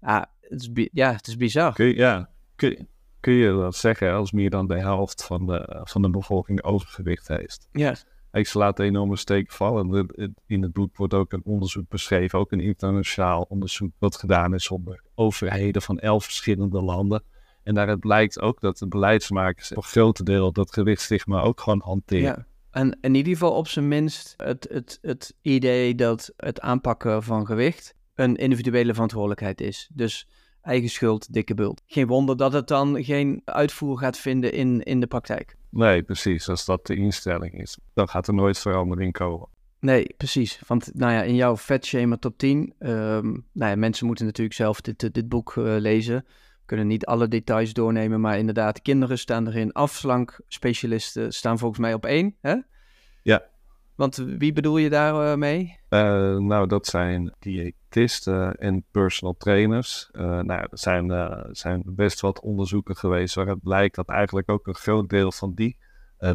[0.00, 1.72] Ja, het is, ja, het is bizar.
[1.72, 2.88] Kun je, ja, kun,
[3.20, 7.28] kun je dat zeggen als meer dan de helft van de, van de bevolking overgewicht
[7.28, 7.68] heeft?
[7.72, 7.94] Ja.
[8.32, 10.06] Ik slaat een enorme steek vallen.
[10.46, 14.70] In het boek wordt ook een onderzoek beschreven, ook een internationaal onderzoek wat gedaan is
[14.70, 17.22] onder overheden van elf verschillende landen.
[17.62, 22.22] En daaruit blijkt ook dat de beleidsmakers voor grote deel dat gewichtstigma ook gewoon hanteren.
[22.22, 22.46] Ja.
[22.70, 27.46] En in ieder geval op zijn minst het, het, het idee dat het aanpakken van
[27.46, 29.90] gewicht een individuele verantwoordelijkheid is.
[29.92, 30.28] Dus
[30.62, 31.82] eigen schuld, dikke bult.
[31.86, 35.56] Geen wonder dat het dan geen uitvoer gaat vinden in, in de praktijk.
[35.70, 36.48] Nee, precies.
[36.48, 39.48] Als dat de instelling is, dan gaat er nooit verandering komen.
[39.80, 40.60] Nee, precies.
[40.66, 44.80] Want nou ja, in jouw Shamer top 10, um, nou ja, mensen moeten natuurlijk zelf
[44.80, 46.26] dit, dit boek uh, lezen.
[46.70, 49.72] Kunnen niet alle details doornemen, maar inderdaad, kinderen staan erin.
[49.72, 52.56] Afslankspecialisten staan volgens mij op één, hè?
[53.22, 53.42] Ja.
[53.94, 55.78] Want wie bedoel je daar uh, mee?
[55.88, 56.00] Uh,
[56.36, 60.08] nou, dat zijn diëtisten en personal trainers.
[60.12, 64.74] Uh, nou, er zijn, zijn best wat onderzoeken geweest waaruit blijkt dat eigenlijk ook een
[64.74, 65.76] groot deel van die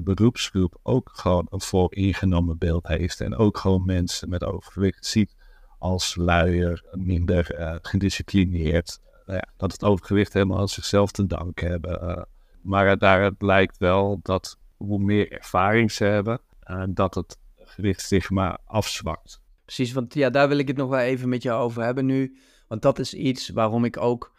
[0.03, 3.21] beroepsgroep ook gewoon een vooringenomen beeld heeft.
[3.21, 5.35] En ook gewoon mensen met overgewicht ziet
[5.79, 8.99] als luier, minder gedisciplineerd.
[9.25, 12.27] Nou ja, dat het overgewicht helemaal aan zichzelf te danken hebben.
[12.61, 16.41] maar daaruit blijkt wel dat hoe meer ervaring ze hebben,
[16.89, 19.41] dat het gewichtstigma afzwakt.
[19.65, 22.37] Precies, want ja, daar wil ik het nog wel even met jou over hebben nu.
[22.67, 24.35] Want dat is iets waarom ik ook,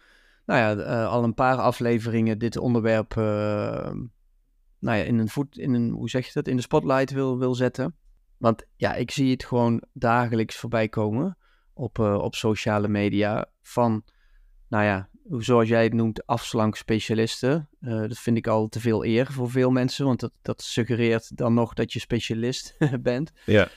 [0.46, 3.14] nou ja, uh, al een paar afleveringen dit onderwerp,
[4.78, 7.38] nou ja, in een voet, in een, hoe zeg je dat, in de spotlight wil,
[7.38, 7.96] wil zetten.
[8.36, 11.36] Want ja, ik zie het gewoon dagelijks voorbij komen
[11.72, 14.04] op, op sociale media van,
[14.68, 17.68] nou ja, zoals jij het noemt, afslankspecialisten.
[17.80, 21.36] Uh, dat vind ik al te veel eer voor veel mensen, want dat, dat suggereert
[21.36, 23.32] dan nog dat je specialist bent.
[23.44, 23.68] Ja.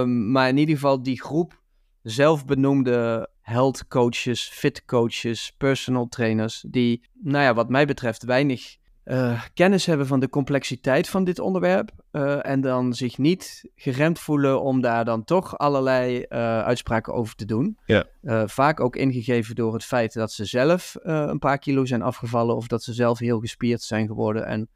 [0.00, 1.60] Um, maar in ieder geval die groep
[2.02, 9.42] zelfbenoemde health coaches, fit coaches, personal trainers, die, nou ja, wat mij betreft weinig uh,
[9.54, 14.62] kennis hebben van de complexiteit van dit onderwerp uh, en dan zich niet geremd voelen
[14.62, 17.78] om daar dan toch allerlei uh, uitspraken over te doen.
[17.84, 18.04] Ja.
[18.46, 22.66] vaak ook ingegeven door het feit dat ze zelf een paar kilo zijn afgevallen of
[22.66, 24.68] dat ze zelf heel gespierd zijn geworden en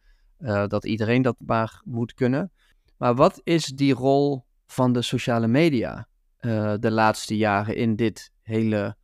[0.69, 2.53] dat iedereen dat maar moet kunnen.
[2.97, 6.09] Maar wat is die rol van de sociale media
[6.81, 8.97] de laatste jaren in dit hele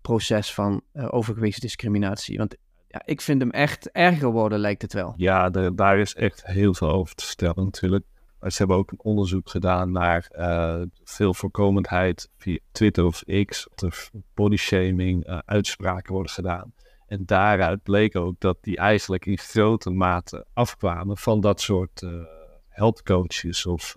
[0.00, 2.38] proces van overgewichtsdiscriminatie?
[2.38, 2.56] Want
[2.90, 5.14] ja, ik vind hem echt erger worden, lijkt het wel.
[5.16, 8.04] Ja, daar is echt heel veel over te vertellen natuurlijk.
[8.40, 13.66] Ze hebben ook een onderzoek gedaan naar uh, veel voorkomendheid via Twitter of X.
[13.74, 16.72] Dat er bodyshaming uh, uitspraken worden gedaan.
[17.06, 22.24] En daaruit bleek ook dat die eigenlijk in grote mate afkwamen van dat soort uh,
[22.68, 23.96] health coaches of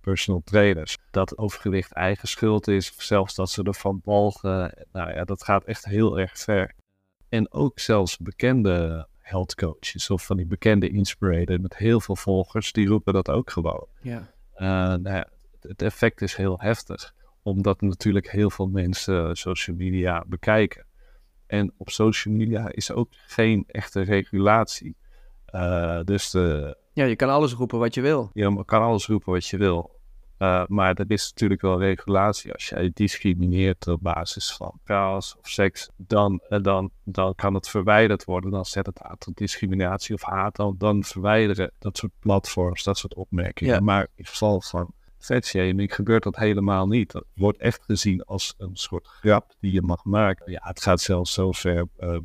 [0.00, 0.96] personal trainers.
[1.10, 4.86] Dat overgewicht eigen schuld is, of zelfs dat ze ervan walgen.
[4.92, 6.74] Nou ja, dat gaat echt heel erg ver.
[7.28, 12.72] En ook zelfs bekende health coaches of van die bekende inspirator met heel veel volgers,
[12.72, 13.86] die roepen dat ook gewoon.
[14.00, 14.32] Ja.
[14.56, 14.68] Uh,
[15.02, 15.28] nou ja,
[15.60, 20.86] het effect is heel heftig, omdat natuurlijk heel veel mensen social media bekijken.
[21.46, 24.96] En op social media is ook geen echte regulatie.
[25.54, 28.30] Uh, dus de, ja, je kan alles roepen wat je wil.
[28.32, 29.97] Je kan alles roepen wat je wil.
[30.38, 32.52] Uh, maar er is natuurlijk wel regulatie.
[32.52, 37.68] Als jij discrimineert op basis van ras of seks, dan, uh, dan, dan kan het
[37.68, 38.50] verwijderd worden.
[38.50, 40.56] Dan zet het aan tot discriminatie of haat.
[40.56, 43.74] Dan, dan verwijderen dat soort platforms, dat soort opmerkingen.
[43.74, 43.80] Ja.
[43.80, 47.12] Maar in geval van vetshaming gebeurt dat helemaal niet.
[47.12, 50.52] Dat wordt echt gezien als een soort grap die je mag maken.
[50.52, 51.88] Ja, het gaat zelfs zo ver.
[51.98, 52.18] Uh,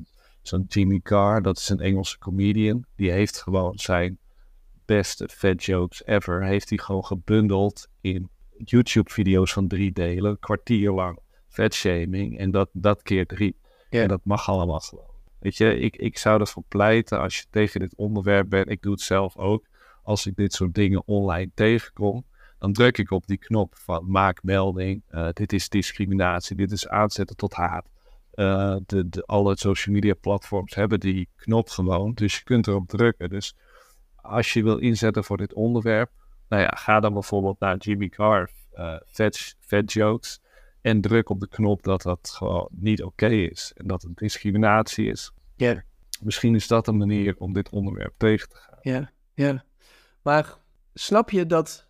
[0.44, 2.86] Zo'n Jimmy Carr, dat is een Engelse comedian.
[2.96, 4.18] Die heeft gewoon zijn
[4.86, 10.92] beste fat jokes ever, heeft hij gewoon gebundeld in YouTube-video's van drie delen, een kwartier
[10.92, 11.20] lang
[11.50, 13.56] vetshaming en dat, dat keer drie.
[13.90, 14.02] Ja.
[14.02, 15.12] En dat mag allemaal gewoon.
[15.40, 18.92] Weet je, ik, ik zou ervoor pleiten als je tegen dit onderwerp bent, ik doe
[18.92, 19.66] het zelf ook,
[20.04, 22.26] als ik dit soort dingen online tegenkom,
[22.60, 26.88] dan druk ik op die knop van maak melding, uh, dit is discriminatie, dit is
[26.88, 27.92] aanzetten tot haat.
[28.36, 32.88] Uh, de, de, alle social media platforms hebben die knop gewoon, dus je kunt erop
[32.88, 33.30] drukken.
[33.30, 33.56] Dus
[34.24, 36.12] als je wil inzetten voor dit onderwerp,
[36.50, 40.42] nou ja, ga dan bijvoorbeeld naar Jimmy Carr, uh, vet, vet jokes,
[40.82, 44.18] en druk op de knop dat dat gewoon niet oké okay is en dat het
[44.18, 45.32] discriminatie is.
[45.56, 45.66] Ja.
[45.66, 45.80] Yeah.
[46.22, 48.78] Misschien is dat een manier om dit onderwerp tegen te gaan.
[48.82, 49.46] Ja, yeah, ja.
[49.46, 49.60] Yeah.
[50.22, 50.58] Maar
[50.94, 51.88] snap je dat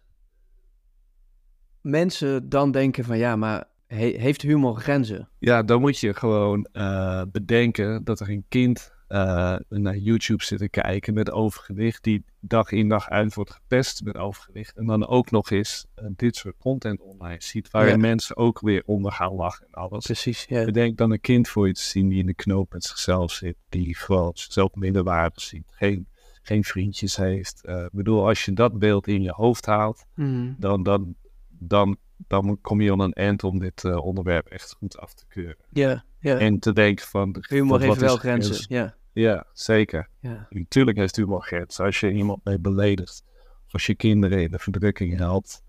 [1.81, 5.29] mensen dan denken van ja, maar he heeft humor grenzen?
[5.39, 10.69] Ja, dan moet je gewoon uh, bedenken dat er een kind uh, naar YouTube zitten
[10.69, 14.77] kijken met overgewicht, die dag in dag uit wordt gepest met overgewicht.
[14.77, 17.97] En dan ook nog eens uh, dit soort content online ziet, waarin ja.
[17.97, 20.05] mensen ook weer onder gaan lachen en alles.
[20.05, 20.65] Precies, ja.
[20.65, 23.55] Bedenk dan een kind voor je te zien die in de knoop met zichzelf zit,
[23.69, 26.07] die gewoon zichzelf minderwaardig ziet, geen,
[26.41, 27.61] geen vriendjes heeft.
[27.65, 30.55] Uh, ik bedoel, als je dat beeld in je hoofd haalt, mm.
[30.59, 31.15] dan, dan,
[31.49, 31.97] dan,
[32.27, 35.65] dan kom je aan een eind om dit uh, onderwerp echt goed af te keuren.
[35.69, 36.37] Ja, ja.
[36.37, 37.43] En te denken van...
[37.49, 38.95] Humor heeft wel grenzen, ja.
[39.13, 40.09] Ja, zeker.
[40.19, 40.47] Ja.
[40.49, 41.85] Natuurlijk heeft humor grenzen.
[41.85, 43.23] Als je iemand mee beledigt,
[43.65, 45.63] of als je kinderen in de verdrukking helpt,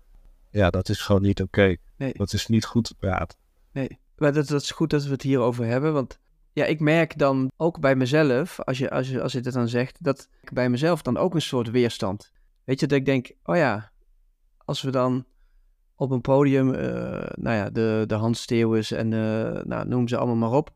[0.51, 1.59] ja, dat is gewoon niet oké.
[1.59, 1.77] Okay.
[1.97, 2.13] Nee.
[2.13, 3.37] Dat is niet goed te praten.
[3.71, 6.19] Nee, maar dat, dat is goed dat we het hierover hebben, want
[6.53, 9.67] ja, ik merk dan ook bij mezelf, als je, als je, als je dit dan
[9.67, 12.31] zegt, dat ik bij mezelf dan ook een soort weerstand.
[12.63, 13.91] Weet je, dat ik denk, oh ja,
[14.57, 15.25] als we dan
[15.95, 16.79] op een podium, uh,
[17.35, 20.73] nou ja, de, de Hans Steeuwens en uh, nou, noem ze allemaal maar op,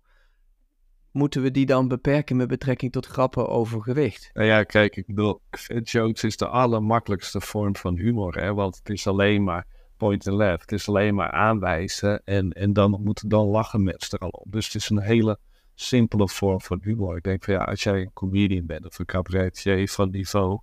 [1.12, 4.30] moeten we die dan beperken met betrekking tot grappen over gewicht?
[4.34, 5.42] Nou ja, kijk, ik bedoel,
[5.84, 9.66] jokes is de allermakkelijkste vorm van humor, hè, want het is alleen maar
[9.98, 14.20] point and left, het is alleen maar aanwijzen en, en dan moeten dan lachen mensen
[14.20, 14.52] er al op.
[14.52, 15.40] Dus het is een hele
[15.76, 17.18] simpele vorm van humor.
[17.18, 20.60] Ik denk van ja, als jij een comedian bent of een cabaretier van niveau,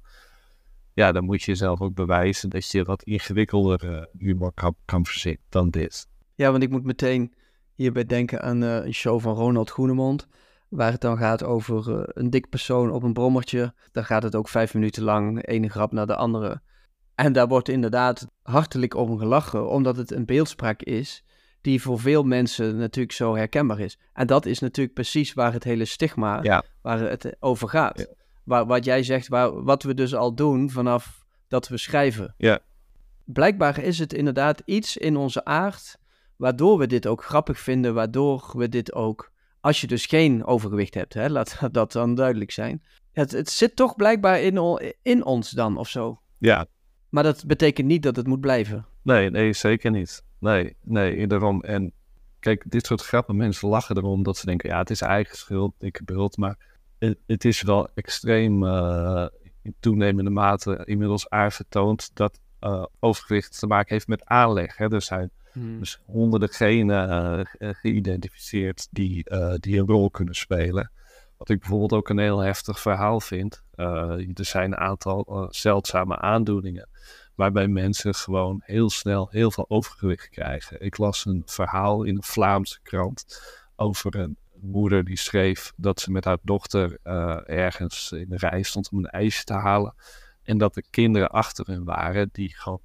[0.93, 5.43] ja, dan moet je jezelf ook bewijzen dat je wat ingewikkelder humor kan, kan verzinnen
[5.49, 6.09] dan dit.
[6.35, 7.35] Ja, want ik moet meteen
[7.77, 10.27] hierbij denken aan uh, een show van Ronald Groenemond.
[10.69, 13.75] Waar het dan gaat over uh, een dik persoon op een brommertje.
[13.93, 16.61] Dan gaat het ook vijf minuten lang, de ene grap naar de andere.
[17.15, 21.25] En daar wordt inderdaad hartelijk om gelachen, omdat het een beeldspraak is
[21.61, 23.99] die voor veel mensen natuurlijk zo herkenbaar is.
[24.13, 26.63] En dat is natuurlijk precies waar het hele stigma, ja.
[26.83, 27.99] waar het over gaat.
[27.99, 28.07] Ja.
[28.45, 32.35] Waar, wat jij zegt, waar, wat we dus al doen vanaf dat we schrijven.
[32.37, 32.59] Ja.
[33.25, 35.99] Blijkbaar is het inderdaad iets in onze aard
[36.37, 40.95] waardoor we dit ook grappig vinden, waardoor we dit ook, als je dus geen overgewicht
[40.95, 42.83] hebt, hè, laat dat dan duidelijk zijn.
[43.13, 46.21] Het, het zit toch blijkbaar in, in ons dan of zo.
[46.39, 46.67] Ja.
[47.09, 48.87] Maar dat betekent niet dat het moet blijven.
[49.03, 50.25] Nee, nee, zeker niet.
[50.39, 51.63] Nee, nee, daarom.
[51.63, 51.93] En
[52.41, 55.75] kijk, dit soort grappen, mensen lachen erom dat ze denken, ja, het is eigen schuld,
[55.79, 56.59] dikke bult, maar
[56.99, 59.27] het, het is wel extreem uh,
[59.63, 64.77] in toenemende mate inmiddels aangetoond dat uh, overgewicht te maken heeft met aanleg.
[64.77, 64.93] Hè?
[64.93, 65.79] Er zijn Hmm.
[65.79, 69.25] dus honderden genen uh, geïdentificeerd die,
[69.61, 70.91] die een rol kunnen spelen.
[71.37, 73.63] Wat ik bijvoorbeeld ook een heel heftig verhaal vind.
[73.75, 76.89] Er zijn een aantal zeldzame aandoeningen
[77.37, 80.81] waarbij mensen gewoon heel snel heel veel overgewicht krijgen.
[80.81, 83.43] Ik las een verhaal in een Vlaamse krant
[83.77, 88.63] over een moeder die schreef dat ze met haar dochter eh, ergens in de rij
[88.63, 89.95] stond om een ijsje te halen.
[90.47, 92.81] En dat er kinderen achter hen waren die gewoon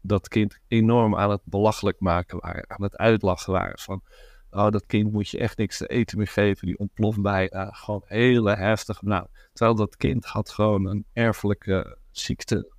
[0.00, 3.78] dat kind enorm aan het belachelijk maken waren, aan het uitlachen waren.
[3.78, 4.02] Van,
[4.50, 7.70] oh, dat kind moet je echt niks te eten meer geven, die ontploft bijna.
[7.70, 9.02] Gewoon hele heftig.
[9.02, 12.72] Nou, terwijl dat kind had gewoon een erfelijke ziekte,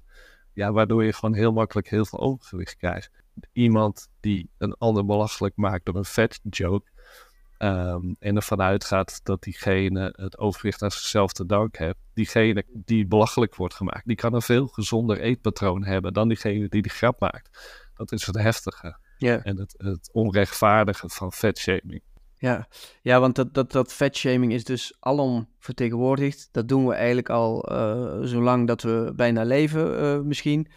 [0.54, 3.12] ja, waardoor je gewoon heel makkelijk heel veel overgewicht krijgt.
[3.52, 6.90] Iemand die een ander belachelijk maakt door een vet joke,
[7.60, 11.98] Um, en ervan uitgaat dat diegene het overwicht aan zichzelf te danken heeft.
[12.14, 16.82] Diegene die belachelijk wordt gemaakt, die kan een veel gezonder eetpatroon hebben dan diegene die
[16.82, 17.60] die grap maakt.
[17.94, 18.98] Dat is het heftige.
[19.18, 19.44] Ja.
[19.44, 22.02] En het, het onrechtvaardige van vetshaming.
[22.36, 22.68] Ja,
[23.02, 26.50] ja want dat, dat, dat vetshaming is dus alom vertegenwoordigd.
[26.52, 30.68] Dat doen we eigenlijk al uh, zolang dat we bijna leven uh, misschien.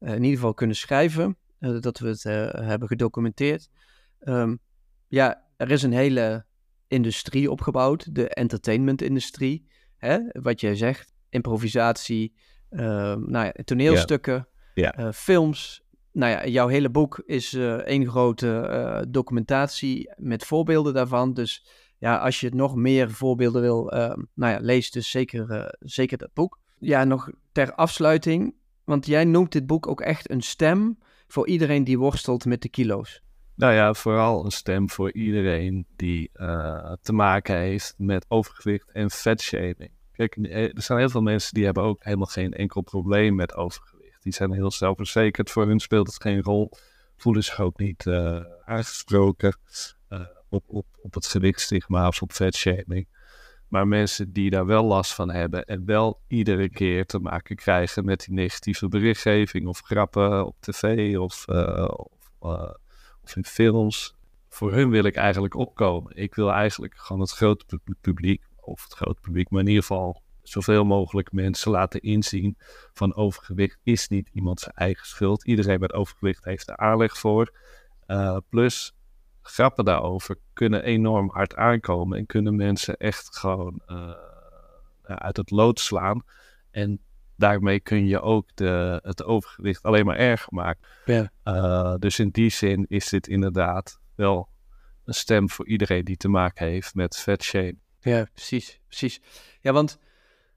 [0.00, 1.36] Uh, in ieder geval kunnen schrijven.
[1.58, 2.22] dat we het
[2.66, 3.68] hebben gedocumenteerd.
[4.20, 4.58] Um,
[5.06, 6.44] ja, er is een hele
[6.86, 9.66] industrie opgebouwd, de entertainment-industrie.
[10.32, 12.34] Wat jij zegt, improvisatie,
[12.70, 12.80] uh,
[13.14, 14.48] nou ja, toneelstukken.
[14.74, 15.82] Uh, films.
[16.12, 21.34] Nou ja, jouw hele boek is uh, één grote uh, documentatie met voorbeelden daarvan.
[21.34, 21.66] Dus
[21.98, 23.84] ja, als je nog meer voorbeelden wil,
[24.34, 26.58] nou ja, lees dus zeker, zeker dat boek.
[26.78, 28.54] Ja, nog ter afsluiting,
[28.84, 32.68] want jij noemt dit boek ook echt een stem voor iedereen die worstelt met de
[32.68, 33.22] kilo's.
[33.60, 39.10] Nou ja, vooral een stem voor iedereen die uh, te maken heeft met overgewicht en
[39.10, 39.90] vetshaming.
[40.12, 43.54] Kijk, eh, er zijn heel veel mensen die hebben ook helemaal geen enkel probleem met
[43.54, 44.22] overgewicht.
[44.22, 46.70] Die zijn heel zelfverzekerd, voor hun speelt het geen rol.
[47.16, 49.56] Voelen zich ook niet uh, aangesproken
[50.48, 53.08] op, op, op het gewichtstigma of op vetshaming.
[53.68, 58.04] Maar mensen die daar wel last van hebben en wel iedere keer te maken krijgen
[58.04, 61.44] met die negatieve berichtgeving of grappen op tv of,
[62.38, 62.79] of
[63.36, 64.14] in films.
[64.48, 66.16] Voor hun wil ik eigenlijk opkomen.
[66.16, 70.22] Ik wil eigenlijk gewoon het grote publiek, of het grote publiek, maar in ieder geval
[70.42, 72.56] zoveel mogelijk mensen laten inzien
[72.92, 75.46] van overgewicht is niet iemand zijn eigen schuld.
[75.46, 77.58] Iedereen met overgewicht heeft er aanleg voor.
[78.06, 78.94] Uh, plus,
[79.42, 84.10] grappen daarover kunnen enorm hard aankomen en kunnen mensen echt gewoon uh,
[85.02, 86.24] uit het lood slaan.
[86.70, 87.00] En
[87.40, 90.88] daarmee kun je ook de, het overgewicht alleen maar erger maken.
[91.04, 91.32] Ja.
[91.44, 94.48] Uh, dus in die zin is dit inderdaad wel
[95.04, 97.76] een stem voor iedereen die te maken heeft met fat shame.
[98.00, 98.80] Ja, precies.
[98.86, 99.20] precies.
[99.60, 99.98] Ja, want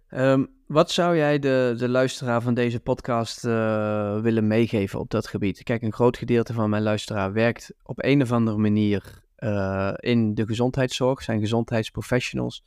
[0.09, 5.27] um, wat zou jij de, de luisteraar van deze podcast uh, willen meegeven op dat
[5.27, 5.63] gebied?
[5.63, 10.33] Kijk, een groot gedeelte van mijn luisteraar werkt op een of andere manier uh, in
[10.33, 12.63] de gezondheidszorg, zijn gezondheidsprofessionals.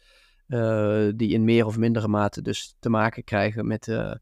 [0.48, 4.12] Uh, die in meer of mindere mate dus te maken krijgen met, uh,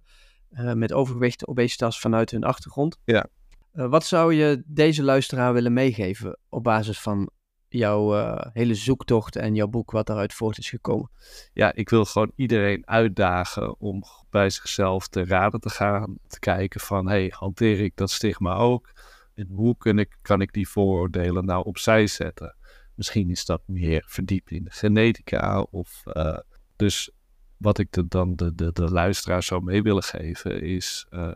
[0.51, 2.99] uh, met overgewicht, obesitas vanuit hun achtergrond.
[3.05, 3.27] Ja.
[3.72, 7.31] wat zou je deze luisteraar willen meegeven op basis van
[7.68, 11.11] jouw hele zoektocht en jouw boek wat daaruit voort is gekomen?
[11.53, 16.18] Ja, ik wil gewoon iedereen uitdagen om bij zichzelf te raden te gaan.
[16.27, 18.93] Te kijken van, hey, hanteer ik dat stigma ook?
[19.35, 22.57] En hoe kan ik, kan ik die vooroordelen nou opzij zetten?
[22.95, 25.61] Misschien is dat meer verdiept in de genetica.
[25.61, 26.39] Of, uh,
[26.77, 27.11] dus
[27.57, 31.07] wat ik de, dan de, de, de luisteraar zou mee willen geven is...
[31.11, 31.31] Uh,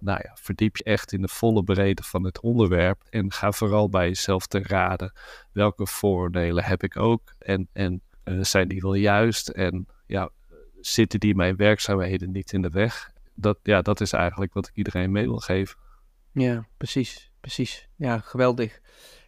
[0.00, 3.02] nou ja, verdiep je echt in de volle breedte van het onderwerp.
[3.10, 5.12] En ga vooral bij jezelf te raden.
[5.52, 7.34] Welke vooroordelen heb ik ook?
[7.38, 9.48] En, en uh, zijn die wel juist?
[9.48, 10.30] En ja,
[10.80, 13.10] zitten die mijn werkzaamheden niet in de weg?
[13.34, 15.76] Dat, ja, dat is eigenlijk wat ik iedereen mee wil geven.
[16.32, 17.30] Ja, precies.
[17.40, 17.88] Precies.
[17.96, 18.80] Ja, geweldig.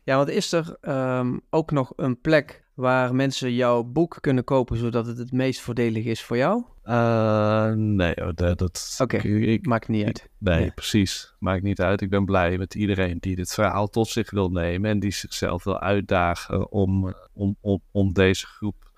[0.07, 4.77] Ja, want is er um, ook nog een plek waar mensen jouw boek kunnen kopen
[4.77, 6.65] zodat het het meest voordelig is voor jou?
[6.85, 8.59] Uh, nee, dat...
[8.59, 9.59] dat okay.
[9.63, 10.29] maakt niet uit.
[10.39, 10.71] Nee, ja.
[10.75, 11.35] precies.
[11.39, 12.01] Maakt niet uit.
[12.01, 15.65] Ik ben blij met iedereen die dit verhaal tot zich wil nemen en die zichzelf
[15.65, 18.91] wil uitdagen om, om, om, om deze groep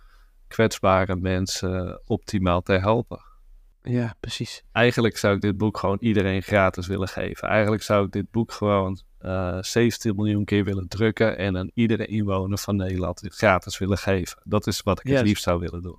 [0.49, 3.21] kwetsbare mensen optimaal te helpen.
[3.83, 4.65] Ja, precies.
[4.73, 7.49] Eigenlijk zou ik dit boek gewoon iedereen gratis willen geven.
[7.49, 12.07] Eigenlijk zou ik dit boek gewoon uh, 17 miljoen keer willen drukken en aan iedere
[12.07, 14.43] inwoner van Nederland gratis willen geven.
[14.45, 15.17] Dat is wat ik yes.
[15.17, 15.99] het liefst zou willen doen.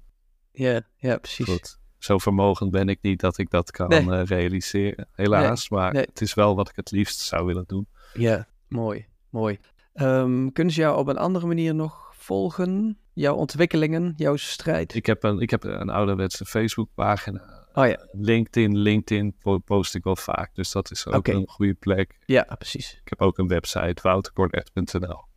[0.51, 1.45] Ja, ja precies.
[1.45, 1.79] Goed.
[1.97, 4.03] Zo vermogend ben ik niet dat ik dat kan nee.
[4.05, 5.69] uh, realiseren, helaas.
[5.69, 5.79] Nee.
[5.79, 6.03] Maar nee.
[6.03, 7.87] het is wel wat ik het liefst zou willen doen.
[8.13, 9.59] Ja, mooi, mooi.
[9.93, 12.97] Um, kunnen ze jou op een andere manier nog volgen?
[13.13, 14.95] Jouw ontwikkelingen, jouw strijd?
[14.95, 17.58] Ik heb een, ik heb een ouderwetse Facebookpagina.
[17.73, 18.07] Oh ja.
[18.11, 20.55] LinkedIn, LinkedIn post ik wel vaak.
[20.55, 21.35] Dus dat is ook okay.
[21.35, 22.17] een goede plek.
[22.25, 22.99] Ja, precies.
[23.03, 25.27] Ik heb ook een website, wouterkornet.nl.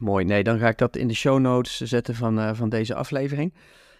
[0.00, 0.24] Mooi.
[0.24, 3.54] Nee, dan ga ik dat in de show notes zetten van, uh, van deze aflevering.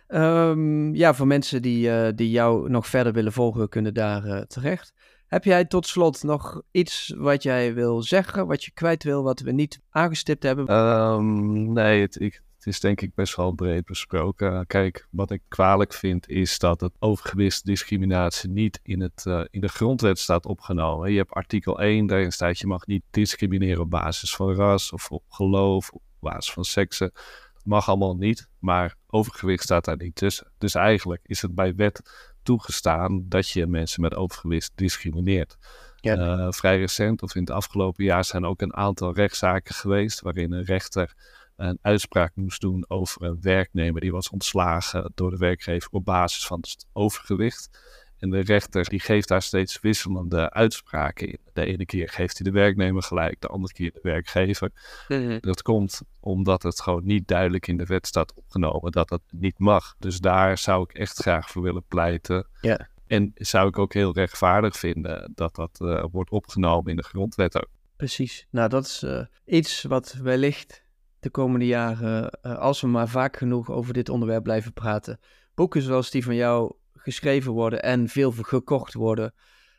[0.08, 4.40] Um, ja, voor mensen die, uh, die jou nog verder willen volgen, kunnen daar uh,
[4.40, 4.92] terecht.
[5.26, 9.40] Heb jij tot slot nog iets wat jij wil zeggen, wat je kwijt wil, wat
[9.40, 10.72] we niet aangestipt hebben?
[10.72, 14.66] Um, nee, het, ik, Het is denk ik best wel breed besproken.
[14.66, 19.68] Kijk, wat ik kwalijk vind is dat het overgewichtsdiscriminatie niet in, het, uh, in de
[19.68, 21.10] grondwet staat opgenomen.
[21.10, 25.10] Je hebt artikel 1, daarin staat je mag niet discrimineren op basis van ras of
[25.10, 27.10] op geloof, op basis van seksen.
[27.54, 30.52] Dat mag allemaal niet, maar overgewicht staat daar niet tussen.
[30.58, 32.00] Dus eigenlijk is het bij wet
[32.42, 35.56] toegestaan dat je mensen met overgewicht discrimineert.
[35.96, 36.16] Ja.
[36.16, 40.52] Uh, vrij recent, of in het afgelopen jaar, zijn ook een aantal rechtszaken geweest waarin
[40.52, 41.14] een rechter
[41.56, 46.46] een uitspraak moest doen over een werknemer die was ontslagen door de werkgever op basis
[46.46, 47.94] van het overgewicht.
[48.18, 51.38] En de rechter die geeft daar steeds wisselende uitspraken in.
[51.52, 54.70] De ene keer geeft hij de werknemer gelijk, de andere keer de werkgever.
[55.08, 55.38] Mhm.
[55.40, 59.58] Dat komt omdat het gewoon niet duidelijk in de wet staat opgenomen dat dat niet
[59.58, 59.94] mag.
[59.98, 62.46] Dus daar zou ik echt graag voor willen pleiten.
[62.60, 62.88] Ja.
[63.06, 67.56] En zou ik ook heel rechtvaardig vinden dat dat uh, wordt opgenomen in de grondwet
[67.56, 67.70] ook.
[67.96, 68.46] Precies.
[68.50, 70.84] Nou, dat is uh, iets wat wellicht
[71.20, 75.18] de komende jaren, uh, als we maar vaak genoeg over dit onderwerp blijven praten,
[75.54, 79.34] boeken zoals die van jou geschreven worden en veel gekocht worden,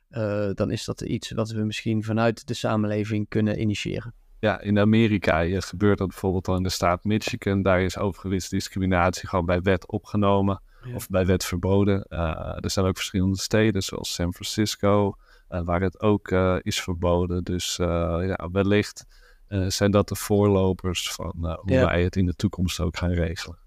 [0.10, 4.14] uh, dan is dat iets wat we misschien vanuit de samenleving kunnen initiëren.
[4.40, 7.62] Ja, in Amerika gebeurt dat bijvoorbeeld al in de staat Michigan.
[7.62, 10.62] Daar is overgewichtsdiscriminatie gewoon bij wet opgenomen
[10.94, 12.06] of bij wet verboden.
[12.10, 15.16] Uh, er zijn ook verschillende steden, zoals San Francisco,
[15.50, 16.32] uh, waar het ook
[16.62, 17.44] is verboden.
[17.44, 19.06] Dus ja, wellicht
[19.68, 23.58] zijn dat de voorlopers van hoe wij het in de toekomst ook gaan regelen.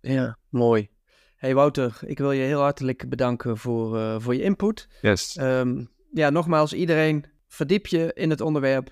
[0.00, 0.90] Ja, mooi.
[1.36, 4.88] Hey Wouter, ik wil je heel hartelijk bedanken voor, uh, voor je input.
[5.00, 5.36] Yes.
[5.40, 8.90] Um, ja, nogmaals, iedereen verdiep je in het onderwerp.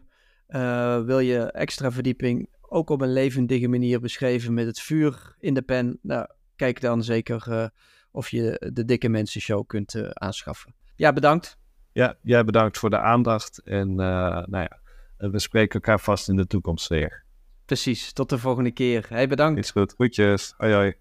[1.06, 5.62] Wil je extra verdieping ook op een levendige manier beschreven met het vuur in de
[5.62, 5.98] pen?
[6.02, 6.26] Nou,
[6.56, 7.70] kijk dan zeker
[8.10, 10.74] of je de Dikke Mensen Show kunt aanschaffen.
[10.96, 11.58] Ja, bedankt.
[11.92, 13.62] Ja, jij bedankt voor de aandacht.
[13.62, 14.79] En nou ja,
[15.20, 17.24] we spreken elkaar vast in de toekomst weer.
[17.64, 19.06] Precies, tot de volgende keer.
[19.08, 19.58] Hey, bedankt.
[19.58, 19.92] Is goed.
[19.92, 20.54] Goedjes.
[20.56, 20.94] Hoi hoi.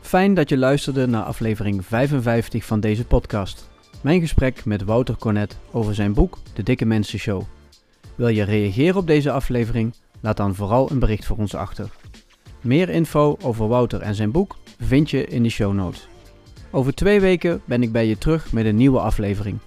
[0.00, 3.70] Fijn dat je luisterde naar aflevering 55 van deze podcast.
[4.02, 7.42] Mijn gesprek met Wouter Cornet over zijn boek De Dikke Mensen Show.
[8.14, 9.94] Wil je reageren op deze aflevering?
[10.20, 11.90] Laat dan vooral een bericht voor ons achter.
[12.66, 16.08] Meer info over Wouter en zijn boek vind je in de show notes.
[16.70, 19.58] Over twee weken ben ik bij je terug met een nieuwe aflevering.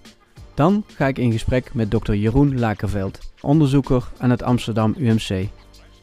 [0.53, 2.13] Dan ga ik in gesprek met Dr.
[2.13, 5.27] Jeroen Lakerveld, onderzoeker aan het Amsterdam UMC.
[5.27, 5.49] Hij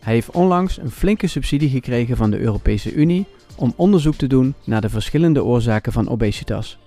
[0.01, 3.27] heeft onlangs een flinke subsidie gekregen van de Europese Unie
[3.57, 6.79] om onderzoek te doen naar de verschillende oorzaken van obesitas.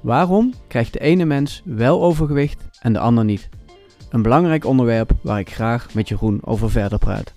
[0.00, 3.48] Waarom krijgt de ene mens wel overgewicht en de ander niet?
[4.10, 7.32] Een belangrijk onderwerp waar ik graag met Jeroen over verder praat.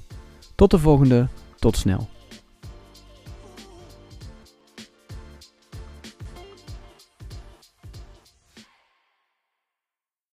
[0.55, 1.27] Tot de volgende,
[1.59, 2.07] tot snel.